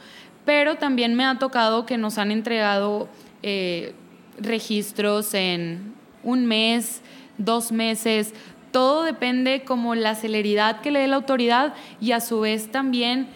Pero 0.45 0.75
también 0.75 1.15
me 1.15 1.25
ha 1.25 1.39
tocado 1.39 1.85
que 1.85 1.97
nos 1.97 2.17
han 2.17 2.31
entregado 2.31 3.07
eh, 3.41 3.95
registros 4.37 5.33
en 5.33 5.93
un 6.23 6.45
mes, 6.45 7.01
dos 7.37 7.71
meses, 7.71 8.33
todo 8.71 9.03
depende 9.03 9.63
como 9.63 9.95
la 9.95 10.15
celeridad 10.15 10.81
que 10.81 10.91
le 10.91 10.99
dé 10.99 11.07
la 11.07 11.15
autoridad 11.15 11.73
y 12.01 12.11
a 12.11 12.19
su 12.19 12.41
vez 12.41 12.71
también 12.71 13.27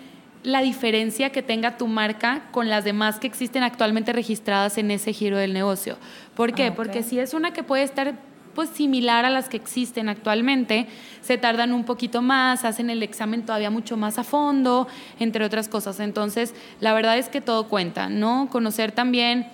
la 0.43 0.61
diferencia 0.61 1.31
que 1.31 1.41
tenga 1.41 1.77
tu 1.77 1.87
marca 1.87 2.43
con 2.51 2.69
las 2.69 2.83
demás 2.83 3.19
que 3.19 3.27
existen 3.27 3.63
actualmente 3.63 4.13
registradas 4.13 4.77
en 4.77 4.91
ese 4.91 5.13
giro 5.13 5.37
del 5.37 5.53
negocio. 5.53 5.97
¿Por 6.35 6.53
qué? 6.53 6.67
Ah, 6.67 6.75
Porque 6.75 7.03
si 7.03 7.19
es 7.19 7.33
una 7.33 7.51
que 7.51 7.63
puede 7.63 7.83
estar 7.83 8.15
pues 8.55 8.69
similar 8.69 9.25
a 9.25 9.29
las 9.29 9.47
que 9.47 9.57
existen 9.57 10.09
actualmente, 10.09 10.87
se 11.21 11.37
tardan 11.37 11.71
un 11.71 11.83
poquito 11.83 12.21
más, 12.21 12.65
hacen 12.65 12.89
el 12.89 13.03
examen 13.03 13.45
todavía 13.45 13.69
mucho 13.69 13.95
más 13.95 14.17
a 14.17 14.23
fondo, 14.23 14.87
entre 15.19 15.45
otras 15.45 15.69
cosas. 15.69 15.99
Entonces, 15.99 16.53
la 16.79 16.93
verdad 16.93 17.17
es 17.17 17.29
que 17.29 17.41
todo 17.41 17.67
cuenta, 17.67 18.09
¿no? 18.09 18.49
Conocer 18.51 18.91
también, 18.91 19.47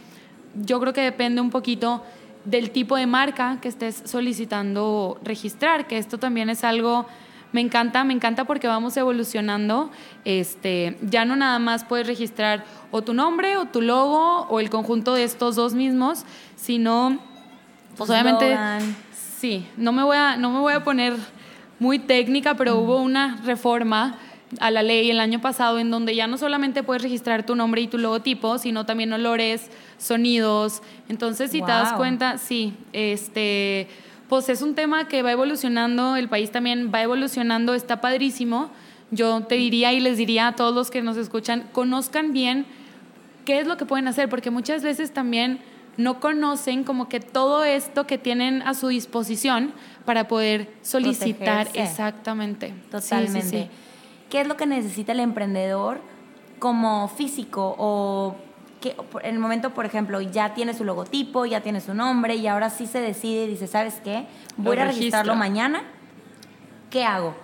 yo 0.55 0.79
creo 0.79 0.93
que 0.93 1.01
depende 1.01 1.41
un 1.41 1.49
poquito 1.49 2.03
del 2.45 2.71
tipo 2.71 2.95
de 2.95 3.07
marca 3.07 3.59
que 3.61 3.67
estés 3.67 4.03
solicitando 4.05 5.19
registrar, 5.23 5.87
que 5.87 5.97
esto 5.97 6.17
también 6.17 6.49
es 6.49 6.63
algo 6.63 7.05
me 7.55 7.61
encanta, 7.61 8.03
me 8.03 8.13
encanta 8.13 8.43
porque 8.43 8.67
vamos 8.67 8.97
evolucionando. 8.97 9.89
Este, 10.25 10.97
ya 11.01 11.23
no 11.23 11.37
nada 11.37 11.57
más 11.57 11.85
puedes 11.85 12.05
registrar 12.05 12.65
o 12.91 13.01
tu 13.01 13.13
nombre 13.13 13.55
o 13.55 13.63
tu 13.63 13.81
logo 13.81 14.41
o 14.49 14.59
el 14.59 14.69
conjunto 14.69 15.13
de 15.13 15.23
estos 15.23 15.55
dos 15.55 15.73
mismos, 15.73 16.25
sino 16.57 17.17
pues 17.95 18.09
obviamente 18.09 18.57
sí, 19.39 19.65
no 19.77 19.93
me 19.93 20.03
voy 20.03 20.17
a 20.17 20.35
no 20.35 20.51
me 20.51 20.59
voy 20.59 20.73
a 20.73 20.83
poner 20.83 21.13
muy 21.79 21.97
técnica, 21.97 22.55
pero 22.55 22.77
hubo 22.77 22.97
una 22.97 23.37
reforma 23.45 24.17
a 24.59 24.71
la 24.71 24.83
ley 24.83 25.09
el 25.09 25.19
año 25.19 25.41
pasado 25.41 25.79
en 25.79 25.91
donde 25.91 26.15
ya 26.15 26.27
no 26.27 26.37
solamente 26.37 26.83
puedes 26.83 27.01
registrar 27.03 27.45
tu 27.45 27.55
nombre 27.55 27.81
y 27.81 27.87
tu 27.87 27.97
logotipo, 27.97 28.57
sino 28.57 28.85
también 28.85 29.11
olores, 29.13 29.69
sonidos. 29.97 30.81
Entonces, 31.09 31.51
si 31.51 31.61
te 31.61 31.71
das 31.71 31.93
cuenta, 31.93 32.37
sí, 32.37 32.73
este, 32.93 33.87
pues 34.29 34.49
es 34.49 34.61
un 34.61 34.75
tema 34.75 35.07
que 35.07 35.21
va 35.21 35.31
evolucionando, 35.31 36.15
el 36.15 36.29
país 36.29 36.51
también 36.51 36.91
va 36.93 37.01
evolucionando, 37.01 37.73
está 37.73 38.01
padrísimo. 38.01 38.69
Yo 39.11 39.41
te 39.41 39.55
diría 39.55 39.93
y 39.93 39.99
les 39.99 40.17
diría 40.17 40.47
a 40.47 40.55
todos 40.55 40.73
los 40.73 40.91
que 40.91 41.01
nos 41.01 41.17
escuchan, 41.17 41.69
conozcan 41.71 42.33
bien 42.33 42.65
qué 43.45 43.59
es 43.59 43.67
lo 43.67 43.77
que 43.77 43.85
pueden 43.85 44.07
hacer, 44.07 44.29
porque 44.29 44.49
muchas 44.49 44.83
veces 44.83 45.13
también 45.13 45.59
no 45.97 46.19
conocen 46.19 46.83
como 46.83 47.07
que 47.07 47.19
todo 47.19 47.63
esto 47.63 48.05
que 48.07 48.17
tienen 48.17 48.61
a 48.63 48.73
su 48.73 48.87
disposición 48.89 49.71
para 50.03 50.27
poder 50.27 50.69
solicitar 50.81 51.69
exactamente. 51.73 52.73
Totalmente. 52.91 53.69
¿Qué 54.29 54.41
es 54.41 54.47
lo 54.47 54.57
que 54.57 54.65
necesita 54.65 55.11
el 55.11 55.19
emprendedor 55.19 55.99
como 56.59 57.07
físico 57.07 57.75
o 57.77 58.35
que 58.81 58.95
en 59.23 59.35
el 59.35 59.39
momento, 59.39 59.73
por 59.73 59.85
ejemplo, 59.85 60.21
ya 60.21 60.53
tiene 60.53 60.73
su 60.73 60.83
logotipo, 60.83 61.45
ya 61.45 61.61
tiene 61.61 61.81
su 61.81 61.93
nombre 61.93 62.35
y 62.35 62.47
ahora 62.47 62.69
sí 62.69 62.87
se 62.87 62.99
decide 62.99 63.45
y 63.45 63.47
dice, 63.47 63.67
¿sabes 63.67 63.95
qué? 64.03 64.27
Voy 64.57 64.77
a 64.77 64.85
registrarlo 64.85 65.35
mañana. 65.35 65.83
¿Qué 66.89 67.03
hago? 67.03 67.35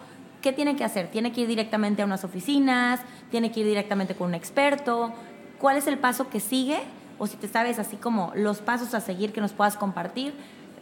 ¿Qué 0.41 0.53
tiene 0.53 0.75
que 0.75 0.83
hacer? 0.83 1.09
¿Tiene 1.09 1.31
que 1.31 1.41
ir 1.41 1.47
directamente 1.47 2.01
a 2.01 2.05
unas 2.05 2.23
oficinas? 2.23 2.99
¿Tiene 3.29 3.51
que 3.51 3.59
ir 3.59 3.65
directamente 3.67 4.15
con 4.15 4.29
un 4.29 4.33
experto? 4.33 5.13
¿Cuál 5.59 5.77
es 5.77 5.87
el 5.87 5.97
paso 5.97 6.29
que 6.29 6.39
sigue? 6.39 6.79
O 7.19 7.27
si 7.27 7.37
te 7.37 7.47
sabes 7.47 7.77
así 7.77 7.97
como 7.97 8.31
los 8.35 8.59
pasos 8.59 8.93
a 8.95 9.01
seguir 9.01 9.31
que 9.31 9.41
nos 9.41 9.51
puedas 9.51 9.77
compartir 9.77 10.33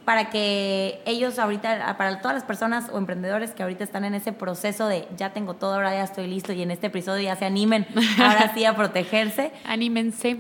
para 0.06 0.30
que 0.30 1.02
ellos 1.06 1.38
ahorita, 1.38 1.96
para 1.98 2.22
todas 2.22 2.36
las 2.36 2.44
personas 2.44 2.90
o 2.92 2.98
emprendedores 2.98 3.52
que 3.52 3.64
ahorita 3.64 3.84
están 3.84 4.06
en 4.06 4.16
ese 4.16 4.34
proceso 4.34 4.88
de 4.88 5.08
ya 5.18 5.34
tengo 5.34 5.54
todo, 5.54 5.76
ahora 5.76 5.94
ya 5.94 6.04
estoy 6.04 6.28
listo 6.28 6.52
y 6.54 6.62
en 6.62 6.72
este 6.72 6.88
episodio 6.88 7.24
ya 7.24 7.36
se 7.36 7.46
animen 7.46 7.86
ahora 8.20 8.52
sí 8.54 8.66
a 8.66 8.76
protegerse. 8.76 9.52
Anímense. 9.66 10.38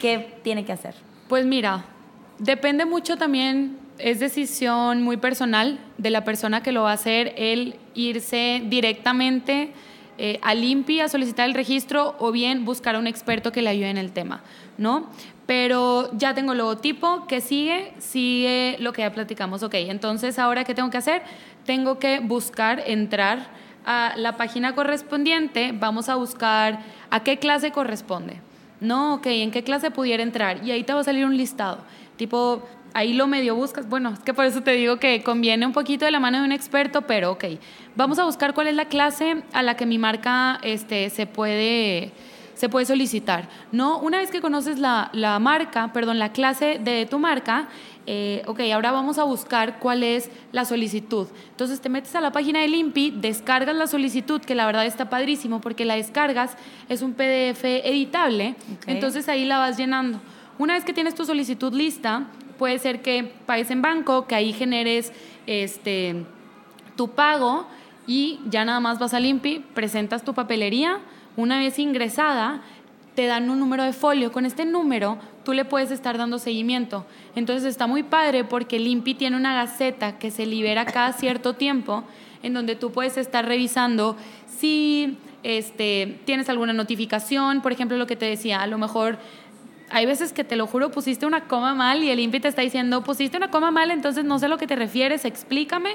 ¿Qué 0.00 0.38
tiene 0.42 0.64
que 0.64 0.72
hacer? 0.72 0.94
Pues 1.28 1.46
mira, 1.46 1.84
depende 2.38 2.84
mucho 2.84 3.16
también, 3.16 3.78
es 3.98 4.20
decisión 4.20 5.02
muy 5.02 5.16
personal 5.16 5.80
de 5.98 6.10
la 6.10 6.24
persona 6.24 6.62
que 6.62 6.72
lo 6.72 6.82
va 6.82 6.90
a 6.90 6.94
hacer, 6.94 7.34
el 7.36 7.76
irse 7.94 8.62
directamente 8.66 9.72
eh, 10.18 10.38
al 10.42 10.64
INPI 10.64 11.00
a 11.00 11.08
solicitar 11.08 11.46
el 11.46 11.54
registro 11.54 12.16
o 12.18 12.32
bien 12.32 12.64
buscar 12.64 12.94
a 12.94 12.98
un 12.98 13.06
experto 13.06 13.52
que 13.52 13.60
le 13.60 13.70
ayude 13.70 13.90
en 13.90 13.98
el 13.98 14.12
tema, 14.12 14.42
¿no? 14.78 15.10
Pero 15.46 16.10
ya 16.12 16.34
tengo 16.34 16.52
el 16.52 16.58
logotipo, 16.58 17.26
que 17.26 17.40
sigue? 17.40 17.94
Sigue 17.98 18.76
lo 18.80 18.92
que 18.92 19.02
ya 19.02 19.12
platicamos. 19.12 19.62
Ok, 19.62 19.74
entonces 19.74 20.38
ahora 20.38 20.64
¿qué 20.64 20.74
tengo 20.74 20.90
que 20.90 20.98
hacer? 20.98 21.22
Tengo 21.64 21.98
que 21.98 22.18
buscar, 22.18 22.82
entrar 22.86 23.48
a 23.84 24.14
la 24.16 24.36
página 24.36 24.74
correspondiente, 24.74 25.72
vamos 25.72 26.08
a 26.08 26.16
buscar 26.16 26.80
a 27.10 27.22
qué 27.22 27.38
clase 27.38 27.70
corresponde. 27.70 28.40
No, 28.80 29.14
ok, 29.14 29.26
¿en 29.26 29.52
qué 29.52 29.62
clase 29.62 29.90
pudiera 29.90 30.22
entrar? 30.22 30.64
Y 30.64 30.72
ahí 30.72 30.82
te 30.82 30.92
va 30.92 31.00
a 31.00 31.04
salir 31.04 31.24
un 31.24 31.36
listado. 31.36 31.78
Tipo, 32.16 32.62
ahí 32.92 33.12
lo 33.12 33.26
medio 33.26 33.54
buscas. 33.54 33.88
Bueno, 33.88 34.10
es 34.10 34.18
que 34.18 34.34
por 34.34 34.44
eso 34.44 34.62
te 34.62 34.72
digo 34.72 34.98
que 34.98 35.22
conviene 35.22 35.64
un 35.64 35.72
poquito 35.72 36.04
de 36.04 36.10
la 36.10 36.20
mano 36.20 36.38
de 36.38 36.44
un 36.44 36.52
experto, 36.52 37.02
pero 37.02 37.32
ok, 37.32 37.44
vamos 37.94 38.18
a 38.18 38.24
buscar 38.24 38.52
cuál 38.54 38.66
es 38.66 38.74
la 38.74 38.86
clase 38.86 39.42
a 39.52 39.62
la 39.62 39.76
que 39.76 39.86
mi 39.86 39.98
marca 39.98 40.58
este, 40.62 41.08
se 41.10 41.26
puede 41.26 42.12
se 42.56 42.68
puede 42.68 42.86
solicitar. 42.86 43.48
No, 43.70 43.98
una 43.98 44.18
vez 44.18 44.30
que 44.30 44.40
conoces 44.40 44.78
la, 44.78 45.10
marca, 45.40 45.92
perdón, 45.92 46.18
la 46.18 46.32
clase 46.32 46.80
de 46.82 47.06
tu 47.06 47.18
marca, 47.18 47.68
eh, 48.06 48.42
ok, 48.46 48.60
ahora 48.72 48.92
vamos 48.92 49.18
a 49.18 49.24
buscar 49.24 49.78
cuál 49.78 50.02
es 50.02 50.30
la 50.52 50.64
solicitud. 50.64 51.28
Entonces 51.50 51.80
te 51.80 51.88
metes 51.88 52.14
a 52.16 52.20
la 52.20 52.32
página 52.32 52.60
del 52.60 52.74
INPI, 52.74 53.12
descargas 53.12 53.76
la 53.76 53.86
solicitud, 53.86 54.40
que 54.40 54.54
la 54.54 54.64
verdad 54.66 54.86
está 54.86 55.10
padrísimo 55.10 55.60
porque 55.60 55.84
la 55.84 55.96
descargas, 55.96 56.56
es 56.88 57.02
un 57.02 57.12
PDF 57.12 57.64
editable, 57.64 58.56
entonces 58.86 59.28
ahí 59.28 59.44
la 59.44 59.58
vas 59.58 59.76
llenando. 59.76 60.18
Una 60.58 60.74
vez 60.74 60.84
que 60.84 60.94
tienes 60.94 61.14
tu 61.14 61.26
solicitud 61.26 61.74
lista, 61.74 62.26
puede 62.58 62.78
ser 62.78 63.02
que 63.02 63.32
pagues 63.44 63.70
en 63.70 63.82
banco, 63.82 64.26
que 64.26 64.34
ahí 64.34 64.54
generes 64.54 65.12
este, 65.46 66.24
tu 66.96 67.10
pago 67.10 67.66
y 68.06 68.40
ya 68.48 68.64
nada 68.64 68.80
más 68.80 68.98
vas 68.98 69.12
al 69.12 69.26
INPI, 69.26 69.64
presentas 69.74 70.24
tu 70.24 70.32
papelería, 70.32 71.00
una 71.36 71.58
vez 71.58 71.78
ingresada, 71.78 72.62
te 73.14 73.26
dan 73.26 73.50
un 73.50 73.58
número 73.58 73.82
de 73.82 73.92
folio. 73.92 74.30
Con 74.30 74.46
este 74.46 74.64
número 74.64 75.18
tú 75.44 75.52
le 75.52 75.64
puedes 75.64 75.90
estar 75.90 76.18
dando 76.18 76.38
seguimiento. 76.38 77.06
Entonces 77.34 77.64
está 77.64 77.86
muy 77.86 78.02
padre 78.02 78.44
porque 78.44 78.76
el 78.76 78.86
INPI 78.86 79.14
tiene 79.14 79.36
una 79.36 79.54
gaceta 79.54 80.18
que 80.18 80.30
se 80.30 80.46
libera 80.46 80.84
cada 80.84 81.12
cierto 81.12 81.54
tiempo 81.54 82.04
en 82.42 82.54
donde 82.54 82.76
tú 82.76 82.92
puedes 82.92 83.16
estar 83.16 83.46
revisando 83.46 84.16
si 84.46 85.18
este, 85.42 86.20
tienes 86.24 86.48
alguna 86.48 86.72
notificación, 86.72 87.62
por 87.62 87.72
ejemplo, 87.72 87.96
lo 87.96 88.06
que 88.06 88.16
te 88.16 88.26
decía, 88.26 88.62
a 88.62 88.66
lo 88.66 88.78
mejor 88.78 89.18
hay 89.90 90.06
veces 90.06 90.32
que 90.32 90.44
te 90.44 90.56
lo 90.56 90.66
juro, 90.66 90.90
pusiste 90.90 91.26
una 91.26 91.44
coma 91.44 91.74
mal 91.74 92.02
y 92.02 92.10
el 92.10 92.20
INPI 92.20 92.40
te 92.40 92.48
está 92.48 92.62
diciendo, 92.62 93.02
pusiste 93.02 93.36
una 93.36 93.50
coma 93.50 93.70
mal, 93.70 93.90
entonces 93.90 94.24
no 94.24 94.38
sé 94.38 94.46
a 94.46 94.48
lo 94.48 94.58
que 94.58 94.66
te 94.66 94.76
refieres, 94.76 95.24
explícame. 95.24 95.94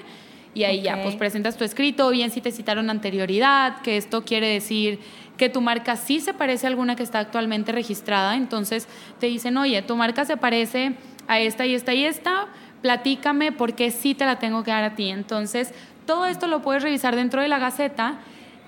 Y 0.54 0.66
ahí 0.66 0.82
ya, 0.82 1.02
pues 1.02 1.16
presentas 1.16 1.56
tu 1.56 1.64
escrito, 1.64 2.10
bien 2.10 2.30
si 2.30 2.42
te 2.42 2.52
citaron 2.52 2.90
anterioridad, 2.90 3.82
que 3.82 3.96
esto 3.96 4.26
quiere 4.26 4.48
decir 4.48 5.00
que 5.38 5.48
tu 5.50 5.62
marca 5.62 5.96
sí 5.96 6.20
se 6.20 6.34
parece 6.34 6.68
a 6.68 6.70
alguna 6.70 6.96
que 6.96 7.04
está 7.04 7.20
actualmente 7.20 7.72
registrada, 7.72 8.36
entonces 8.36 8.88
te 9.20 9.28
dicen, 9.28 9.58
oye, 9.58 9.82
tu 9.82 9.96
marca 9.96 10.26
se 10.26 10.36
parece 10.36 10.96
a 11.28 11.40
esta 11.40 11.66
y 11.66 11.74
esta 11.74 11.94
y 11.94 12.04
esta, 12.04 12.48
platícame 12.82 13.52
por 13.52 13.74
qué 13.74 13.92
sí 13.92 14.14
te 14.14 14.26
la 14.26 14.40
tengo 14.40 14.64
que 14.64 14.72
dar 14.72 14.84
a 14.84 14.96
ti. 14.96 15.10
Entonces, 15.10 15.74
todo 16.06 16.26
esto 16.26 16.48
lo 16.48 16.62
puedes 16.62 16.84
revisar 16.84 17.16
dentro 17.16 17.42
de 17.42 17.48
la 17.48 17.60
Gaceta 17.60 18.20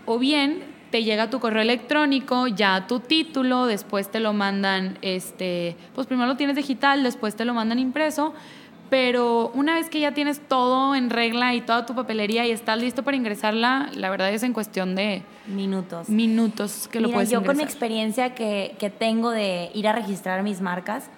o 0.06 0.20
bien 0.20 0.63
te 0.90 1.04
llega 1.04 1.30
tu 1.30 1.40
correo 1.40 1.63
electrónico, 1.63 2.48
ya 2.48 2.86
tu 2.86 3.00
título, 3.00 3.66
después 3.66 4.12
te 4.12 4.20
lo 4.20 4.32
mandan, 4.32 5.00
este, 5.02 5.75
pues 5.96 6.06
primero 6.06 6.28
lo 6.28 6.38
tienes 6.38 6.56
digital, 6.56 7.02
después 7.02 7.36
te 7.36 7.46
lo 7.46 7.56
mandan 7.56 7.80
impreso, 7.80 8.34
pero 8.90 9.52
una 9.56 9.75
vez 9.75 9.90
que 9.90 10.00
ya 10.00 10.13
tienes 10.13 10.40
todo 10.40 10.96
en 10.96 11.10
regla 11.10 11.54
y 11.54 11.62
toda 11.62 11.86
tu 11.86 11.96
papelería 11.96 12.46
y 12.46 12.52
estás 12.52 12.80
listo 12.80 13.04
para 13.04 13.18
ingresarla, 13.18 13.90
la 13.96 14.10
verdad 14.10 14.32
es 14.32 14.44
en 14.44 14.54
cuestión 14.54 14.96
de 14.96 15.24
minutos. 15.48 16.10
Minutos 16.10 16.88
que 16.92 17.00
lo 17.00 17.12
puedes 17.12 17.30
yo 17.30 17.44
con 17.44 17.58
mi 17.58 17.63
experiencia 17.63 18.36
que, 18.36 18.75
que, 18.80 18.90
tengo 18.90 19.32
de 19.32 19.72
ir 19.74 19.88
a 19.88 19.94
registrar 19.94 20.44
mis 20.44 20.62
marcas, 20.62 21.10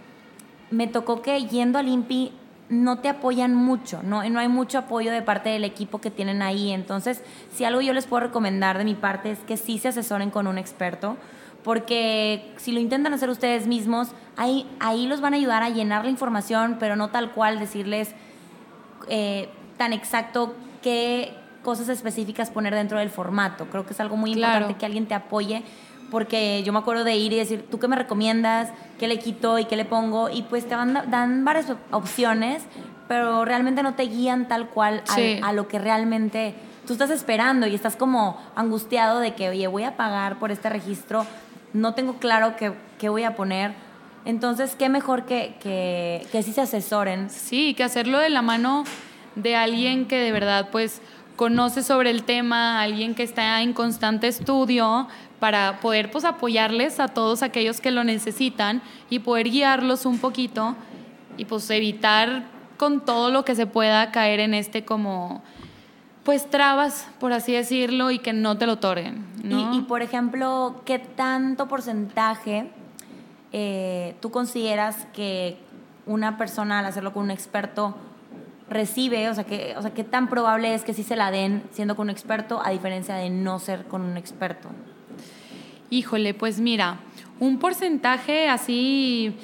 me 0.72 0.88
tocó 0.88 1.22
que 1.22 1.46
yendo 1.46 1.80
al 1.80 1.88
INPI 1.88 2.32
no 2.70 3.00
te 3.00 3.10
apoyan 3.10 3.54
mucho, 3.54 4.02
no, 4.04 4.28
no 4.28 4.40
hay 4.40 4.48
mucho 4.48 4.80
apoyo 4.80 5.12
de 5.12 5.22
parte 5.22 5.50
del 5.50 5.64
equipo 5.64 6.00
que 6.00 6.10
tienen 6.10 6.42
ahí. 6.42 6.72
Entonces, 6.72 7.24
si 7.54 7.64
algo 7.64 7.82
yo 7.82 7.94
les 7.94 8.08
puedo 8.08 8.22
recomendar 8.22 8.78
de 8.78 8.86
mi 8.86 8.96
parte 8.96 9.32
es 9.32 9.40
que 9.40 9.58
sí 9.58 9.78
se 9.78 9.90
asesoren 9.90 10.32
con 10.32 10.48
un 10.48 10.58
experto 10.58 11.18
porque 11.66 12.54
si 12.58 12.72
lo 12.72 12.80
intentan 12.80 13.12
hacer 13.14 13.28
ustedes 13.28 13.66
mismos, 13.66 14.10
ahí, 14.38 14.70
ahí 14.80 15.08
los 15.08 15.20
van 15.20 15.34
a 15.34 15.38
ayudar 15.38 15.64
a 15.64 15.70
llenar 15.70 16.06
la 16.06 16.12
información, 16.12 16.78
pero 16.80 16.96
no 16.96 17.10
tal 17.10 17.32
cual 17.32 17.58
decirles 17.58 18.14
eh, 19.10 19.50
tan 19.76 19.92
exacto 19.92 20.54
qué 20.84 21.34
cosas 21.64 21.90
específicas 21.90 22.52
poner 22.52 22.76
dentro 22.76 23.00
del 23.00 23.10
formato. 23.10 23.66
Creo 23.66 23.84
que 23.84 23.94
es 23.94 24.00
algo 24.00 24.16
muy 24.16 24.34
importante 24.34 24.76
que 24.76 24.86
alguien 24.86 25.08
te 25.08 25.16
apoye, 25.16 25.64
porque 26.12 26.62
yo 26.64 26.72
me 26.72 26.78
acuerdo 26.78 27.04
de 27.04 27.16
ir 27.16 27.34
y 27.34 27.38
decir, 27.38 27.66
¿tú 27.72 27.80
qué 27.80 27.88
me 27.88 27.96
recomiendas? 27.96 28.70
¿Qué 29.00 29.08
le 29.08 29.18
quito 29.18 29.58
y 29.58 29.66
qué 29.66 29.76
le 29.76 29.86
pongo? 29.86 30.30
Y 30.30 30.44
pues 30.44 30.70
te 30.70 30.76
van, 30.76 31.10
dan 31.10 31.46
varias 31.46 31.74
opciones, 31.90 32.62
pero 33.08 33.44
realmente 33.44 33.82
no 33.82 33.96
te 33.96 34.04
guían 34.04 34.48
tal 34.48 34.70
cual 34.70 35.02
a 35.42 35.52
lo 35.52 35.68
que 35.68 35.80
realmente 35.80 36.54
tú 36.86 36.94
estás 36.94 37.10
esperando 37.10 37.66
y 37.66 37.74
estás 37.74 37.96
como 37.96 38.40
angustiado 38.56 39.20
de 39.20 39.34
que, 39.34 39.50
oye, 39.50 39.66
voy 39.66 39.82
a 39.82 39.98
pagar 39.98 40.38
por 40.38 40.52
este 40.52 40.70
registro 40.70 41.26
no 41.76 41.94
tengo 41.94 42.14
claro 42.16 42.56
qué, 42.58 43.10
voy 43.10 43.24
a 43.24 43.36
poner. 43.36 43.74
Entonces, 44.24 44.76
qué 44.76 44.90
mejor 44.90 45.26
que, 45.26 45.56
que, 45.60 46.26
que 46.32 46.42
sí 46.42 46.52
se 46.54 46.62
asesoren. 46.62 47.30
Sí, 47.30 47.74
que 47.76 47.84
hacerlo 47.84 48.18
de 48.18 48.30
la 48.30 48.42
mano 48.42 48.86
de 49.36 49.56
alguien 49.56 50.08
que 50.08 50.18
de 50.18 50.32
verdad, 50.32 50.70
pues, 50.72 51.02
conoce 51.36 51.84
sobre 51.84 52.10
el 52.10 52.24
tema, 52.24 52.82
alguien 52.82 53.14
que 53.14 53.24
está 53.24 53.62
en 53.62 53.74
constante 53.74 54.28
estudio 54.28 55.08
para 55.40 55.80
poder 55.82 56.10
pues 56.10 56.24
apoyarles 56.24 57.00
a 57.00 57.10
todos 57.10 57.44
aquellos 57.44 57.82
que 57.82 57.92
lo 57.92 58.04
necesitan 58.04 58.82
y 59.10 59.20
poder 59.20 59.50
guiarlos 59.50 60.06
un 60.06 60.18
poquito 60.18 60.76
y 61.38 61.46
pues 61.46 61.70
evitar 61.70 62.46
con 62.78 63.04
todo 63.04 63.32
lo 63.32 63.44
que 63.44 63.54
se 63.54 63.68
pueda 63.68 64.12
caer 64.12 64.40
en 64.40 64.54
este 64.54 64.86
como 64.86 65.44
pues 66.26 66.50
trabas, 66.50 67.08
por 67.20 67.34
así 67.34 67.54
decirlo, 67.54 68.10
y 68.10 68.18
que 68.18 68.34
no 68.34 68.58
te 68.58 68.66
lo 68.66 68.74
otorguen. 68.74 69.24
Y, 69.48 69.82
por 69.82 70.02
ejemplo, 70.02 70.82
¿qué 70.84 70.98
tanto 70.98 71.68
porcentaje 71.68 72.72
eh, 73.54 74.16
tú 74.22 74.32
consideras 74.32 75.06
que 75.14 75.60
una 76.08 76.36
persona 76.36 76.80
al 76.80 76.86
hacerlo 76.88 77.14
con 77.14 77.26
un 77.26 77.32
experto 77.32 77.96
recibe? 78.68 79.30
O 79.30 79.36
sea, 79.36 79.44
que, 79.44 79.76
o 79.78 79.84
sea, 79.84 79.94
¿qué 79.94 80.04
tan 80.04 80.28
probable 80.28 80.74
es 80.74 80.84
que 80.84 80.96
sí 80.96 81.04
se 81.04 81.16
la 81.16 81.30
den 81.30 81.62
siendo 81.72 81.96
con 81.96 82.08
un 82.08 82.10
experto 82.10 82.60
a 82.66 82.72
diferencia 82.72 83.14
de 83.14 83.30
no 83.30 83.60
ser 83.60 83.86
con 83.86 84.02
un 84.02 84.18
experto? 84.18 84.70
Híjole, 85.92 86.34
pues 86.34 86.60
mira, 86.60 86.98
un 87.40 87.60
porcentaje 87.60 88.50
así 88.50 89.38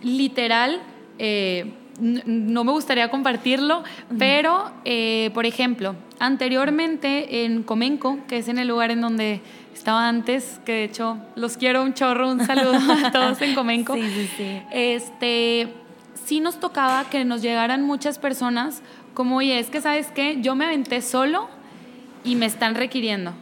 literal, 0.00 0.80
eh, 1.18 1.74
no 2.00 2.64
me 2.64 2.72
gustaría 2.72 3.10
compartirlo, 3.10 3.84
pero, 4.18 4.70
eh, 4.86 5.30
por 5.34 5.44
ejemplo, 5.44 5.94
anteriormente 6.22 7.44
en 7.44 7.64
Comenco, 7.64 8.16
que 8.28 8.38
es 8.38 8.46
en 8.46 8.58
el 8.58 8.68
lugar 8.68 8.92
en 8.92 9.00
donde 9.00 9.40
estaba 9.74 10.08
antes, 10.08 10.60
que 10.64 10.72
de 10.72 10.84
hecho 10.84 11.18
los 11.34 11.56
quiero 11.56 11.82
un 11.82 11.94
chorro, 11.94 12.30
un 12.30 12.46
saludo 12.46 12.78
a 13.04 13.10
todos 13.12 13.42
en 13.42 13.56
Comenco. 13.56 13.94
Sí, 13.94 14.08
sí, 14.08 14.30
sí. 14.36 14.62
Este, 14.70 15.68
sí 16.24 16.38
nos 16.38 16.60
tocaba 16.60 17.10
que 17.10 17.24
nos 17.24 17.42
llegaran 17.42 17.82
muchas 17.82 18.20
personas 18.20 18.82
como, 19.14 19.38
oye, 19.38 19.58
es 19.58 19.68
que 19.68 19.80
sabes 19.80 20.12
qué, 20.14 20.40
yo 20.40 20.54
me 20.54 20.64
aventé 20.64 21.02
solo 21.02 21.48
y 22.22 22.36
me 22.36 22.46
están 22.46 22.76
requiriendo. 22.76 23.32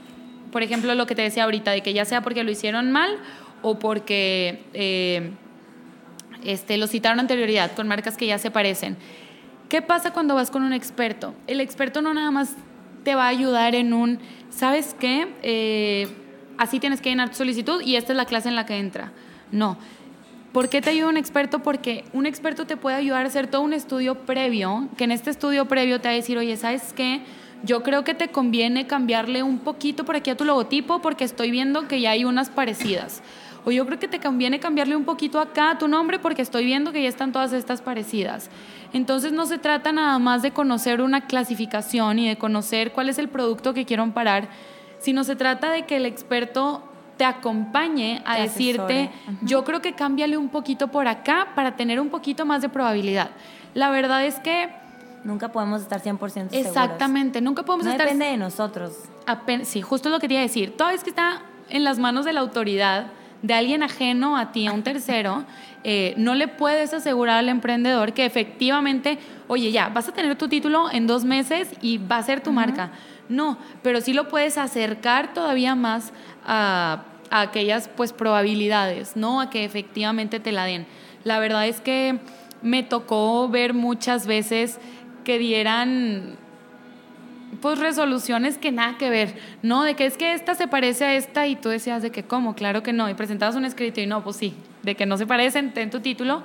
Por 0.51 0.63
ejemplo, 0.63 0.95
lo 0.95 1.07
que 1.07 1.15
te 1.15 1.21
decía 1.21 1.45
ahorita, 1.45 1.73
de 1.73 1.83
que 1.83 1.93
ya 1.93 2.07
sea 2.07 2.23
porque 2.23 2.45
lo 2.45 2.51
hicieron 2.51 2.91
mal 2.91 3.11
o 3.61 3.79
porque... 3.79 4.65
Eh, 4.73 5.33
este, 6.43 6.79
lo 6.79 6.87
citaron 6.87 7.21
anterioridad 7.21 7.73
con 7.73 7.87
marcas 7.87 8.17
que 8.17 8.27
ya 8.27 8.39
se 8.39 8.51
parecen. 8.51 8.97
¿Qué 9.69 9.83
pasa 9.83 10.15
cuando 10.15 10.35
vas 10.35 10.51
con 10.51 10.63
un 10.63 10.73
experto? 10.73 11.35
El 11.47 11.61
experto 11.61 12.01
no 12.01 12.15
nada 12.15 12.31
más 12.31 12.57
te 13.05 13.15
va 13.15 13.25
a 13.25 13.29
ayudar 13.29 13.75
en 13.75 13.93
un, 13.93 14.19
¿sabes 14.51 14.95
qué? 14.99 15.29
Eh, 15.43 16.09
así 16.59 16.81
tienes 16.81 17.01
que 17.01 17.11
llenar 17.11 17.31
tu 17.31 17.37
solicitud 17.37 17.83
y 17.83 17.97
esta 17.97 18.13
es 18.13 18.17
la 18.17 18.25
clase 18.25 18.49
en 18.49 18.57
la 18.57 18.67
que 18.67 18.79
entra. 18.79 19.13
No. 19.53 19.79
¿Por 20.53 20.69
qué 20.69 20.81
te 20.81 20.91
ayuda 20.91 21.09
un 21.09 21.17
experto? 21.17 21.61
Porque 21.61 22.05
un 22.13 22.27
experto 22.27 22.67
te 22.67 22.77
puede 22.77 22.97
ayudar 22.97 23.25
a 23.25 23.29
hacer 23.29 23.47
todo 23.47 23.63
un 23.63 23.73
estudio 23.73 24.17
previo, 24.27 24.89
que 24.97 25.05
en 25.05 25.13
este 25.13 25.31
estudio 25.31 25.67
previo 25.67 26.01
te 26.01 26.09
va 26.09 26.13
a 26.13 26.17
decir, 26.17 26.37
oye, 26.39 26.57
¿sabes 26.57 26.93
qué? 26.93 27.23
Yo 27.63 27.83
creo 27.83 28.05
que 28.05 28.15
te 28.15 28.29
conviene 28.29 28.87
cambiarle 28.87 29.43
un 29.43 29.59
poquito 29.59 30.05
por 30.05 30.17
aquí 30.17 30.31
a 30.31 30.37
tu 30.37 30.45
logotipo 30.45 31.01
porque 31.03 31.25
estoy 31.25 31.51
viendo 31.51 31.87
que 31.87 32.01
ya 32.01 32.11
hay 32.13 32.25
unas 32.25 32.51
parecidas 32.51 33.23
o 33.65 33.71
yo 33.71 33.87
creo 33.87 33.99
que 33.99 34.09
te 34.09 34.21
conviene 34.21 34.61
cambiarle 34.61 34.97
un 34.97 35.05
poquito 35.05 35.39
acá 35.41 35.73
a 35.73 35.79
tu 35.79 35.89
nombre 35.89 36.19
porque 36.19 36.43
estoy 36.43 36.65
viendo 36.65 36.93
que 36.93 37.03
ya 37.03 37.09
están 37.09 37.33
todas 37.33 37.53
estas 37.53 37.83
parecidas. 37.83 38.51
Entonces 38.93 39.33
no 39.33 39.47
se 39.47 39.59
trata 39.59 39.93
nada 39.93 40.19
más 40.19 40.43
de 40.43 40.51
conocer 40.51 41.01
una 41.01 41.27
clasificación 41.27 42.19
y 42.19 42.29
de 42.29 42.37
conocer 42.37 42.93
cuál 42.93 43.09
es 43.09 43.19
el 43.19 43.29
producto 43.29 43.75
que 43.75 43.85
quiero 43.85 44.09
parar, 44.13 44.49
sino 44.99 45.25
se 45.25 45.37
trata 45.37 45.71
de 45.71 45.87
que 45.87 45.97
el 45.97 46.07
experto 46.07 46.83
te 47.17 47.25
acompañe 47.25 48.23
a 48.25 48.41
decirte, 48.41 49.11
yo 49.43 49.63
creo 49.63 49.83
que 49.83 49.93
cámbiale 49.93 50.39
un 50.39 50.49
poquito 50.49 50.89
por 50.89 51.07
acá 51.07 51.49
para 51.55 51.77
tener 51.77 52.01
un 52.01 52.09
poquito 52.09 52.47
más 52.47 52.63
de 52.63 52.71
probabilidad. 52.71 53.31
La 53.75 53.91
verdad 53.91 54.25
es 54.25 54.37
que... 54.41 54.71
Nunca 55.23 55.53
podemos 55.53 55.83
estar 55.83 56.01
100% 56.01 56.19
seguros. 56.19 56.53
Exactamente, 56.55 57.43
nunca 57.43 57.63
podemos 57.63 57.85
no 57.85 57.93
estar... 57.93 58.07
depende 58.07 58.25
de 58.25 58.39
nosotros. 58.39 58.95
sí, 59.65 59.83
justo 59.83 60.09
lo 60.09 60.17
que 60.17 60.23
quería 60.23 60.41
decir. 60.41 60.75
Todo 60.79 60.89
es 60.89 61.05
que 61.05 61.11
está 61.11 61.43
en 61.69 61.85
las 61.85 61.99
manos 61.99 62.25
de 62.25 62.33
la 62.33 62.41
autoridad 62.41 63.09
de 63.43 63.55
alguien 63.55 63.83
ajeno 63.83 64.37
a 64.37 64.53
ti, 64.53 64.67
a 64.67 64.73
un 64.73 64.83
tercero, 64.83 65.45
eh, 65.83 66.15
no 66.17 66.35
le 66.35 66.49
puedes 66.49 66.93
asegurar 66.93 67.39
al 67.39 67.49
emprendedor 67.49 68.13
que 68.13 68.27
efectivamente, 68.27 69.19
oye, 69.49 69.73
ya, 69.73 69.89
vas 69.89 70.09
a 70.09 70.13
tener 70.13 70.37
tu 70.37 70.49
título 70.49 70.91
en 70.91 71.07
dos 71.07 71.25
meses 71.25 71.73
y 71.81 71.99
va 71.99 72.19
a 72.19 72.23
ser 72.23 72.43
tu 72.43 72.53
marca. 72.53 72.91
No, 73.29 73.59
pero 73.83 74.01
sí 74.01 74.13
lo 74.13 74.29
puedes 74.29 74.59
acercar 74.59 75.33
todavía 75.33 75.75
más 75.75 76.13
a, 76.45 77.05
a, 77.31 77.41
aquellas 77.41 77.89
pues 77.89 78.13
probabilidades, 78.13 79.17
¿no? 79.17 79.41
A 79.41 79.51
que 79.51 79.65
efectivamente 79.65 80.41
te 80.41 80.53
la 80.53 80.65
den. 80.65 80.87
La 81.25 81.39
verdad 81.39 81.67
es 81.67 81.81
que 81.81 82.19
me 82.61 82.83
tocó 82.83 83.49
ver 83.49 83.73
muchas 83.73 84.27
veces 84.27 84.79
que 85.25 85.39
dieran 85.39 86.37
pues 87.61 87.79
resoluciones 87.79 88.59
que 88.59 88.73
nada 88.73 88.97
que 88.97 89.11
ver, 89.11 89.35
¿no? 89.63 89.83
De 89.83 89.95
que 89.95 90.07
es 90.07 90.17
que 90.17 90.35
esta 90.35 90.55
se 90.55 90.69
parece 90.69 91.05
a 91.05 91.15
esta 91.15 91.47
y 91.47 91.57
tú 91.57 91.69
decías 91.69 92.03
de 92.03 92.11
que 92.11 92.23
cómo, 92.23 92.55
claro 92.55 92.83
que 92.83 92.93
no, 92.93 93.09
y 93.11 93.15
presentabas 93.15 93.57
un 93.57 93.65
escrito 93.65 94.01
y 94.01 94.07
no, 94.07 94.23
pues 94.23 94.37
sí, 94.37 94.55
de 94.83 94.95
que 94.95 95.07
no 95.07 95.17
se 95.17 95.27
parecen, 95.27 95.73
ten 95.73 95.91
tu 95.91 96.01
título. 96.01 96.43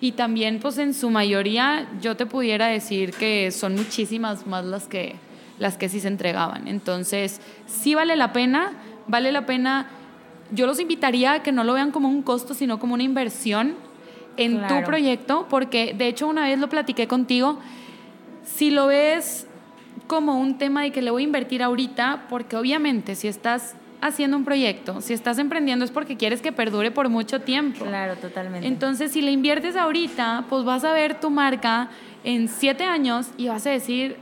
Y 0.00 0.12
también 0.12 0.58
pues 0.60 0.76
en 0.78 0.92
su 0.92 1.10
mayoría 1.10 1.88
yo 2.00 2.16
te 2.16 2.26
pudiera 2.26 2.66
decir 2.66 3.12
que 3.12 3.50
son 3.50 3.76
muchísimas 3.76 4.46
más 4.46 4.64
las 4.64 4.88
que, 4.88 5.16
las 5.58 5.78
que 5.78 5.88
sí 5.88 6.00
se 6.00 6.08
entregaban. 6.08 6.68
Entonces, 6.68 7.40
sí 7.66 7.94
vale 7.94 8.16
la 8.16 8.32
pena, 8.32 8.72
vale 9.06 9.32
la 9.32 9.46
pena, 9.46 9.88
yo 10.52 10.66
los 10.66 10.80
invitaría 10.80 11.32
a 11.32 11.42
que 11.42 11.52
no 11.52 11.64
lo 11.64 11.72
vean 11.72 11.92
como 11.92 12.08
un 12.08 12.22
costo, 12.22 12.54
sino 12.54 12.78
como 12.78 12.94
una 12.94 13.02
inversión 13.04 13.74
en 14.36 14.66
tu 14.66 14.82
proyecto, 14.84 15.46
porque 15.48 15.94
de 15.96 16.08
hecho 16.08 16.26
una 16.26 16.44
vez 16.44 16.58
lo 16.58 16.68
platiqué 16.68 17.08
contigo, 17.08 17.58
si 18.44 18.70
lo 18.70 18.86
ves 18.86 19.46
como 20.06 20.38
un 20.38 20.58
tema 20.58 20.82
de 20.82 20.92
que 20.92 21.02
le 21.02 21.10
voy 21.10 21.22
a 21.22 21.24
invertir 21.24 21.62
ahorita, 21.62 22.26
porque 22.28 22.56
obviamente 22.56 23.14
si 23.14 23.28
estás 23.28 23.74
haciendo 24.00 24.36
un 24.36 24.44
proyecto, 24.44 25.00
si 25.00 25.12
estás 25.12 25.38
emprendiendo 25.38 25.84
es 25.84 25.90
porque 25.90 26.16
quieres 26.16 26.42
que 26.42 26.52
perdure 26.52 26.90
por 26.90 27.08
mucho 27.08 27.40
tiempo. 27.40 27.84
Claro, 27.84 28.16
totalmente. 28.16 28.66
Entonces, 28.66 29.12
si 29.12 29.22
le 29.22 29.30
inviertes 29.30 29.76
ahorita, 29.76 30.44
pues 30.48 30.64
vas 30.64 30.84
a 30.84 30.92
ver 30.92 31.18
tu 31.20 31.30
marca 31.30 31.88
en 32.24 32.48
siete 32.48 32.84
años 32.84 33.28
y 33.36 33.48
vas 33.48 33.66
a 33.66 33.70
decir, 33.70 34.16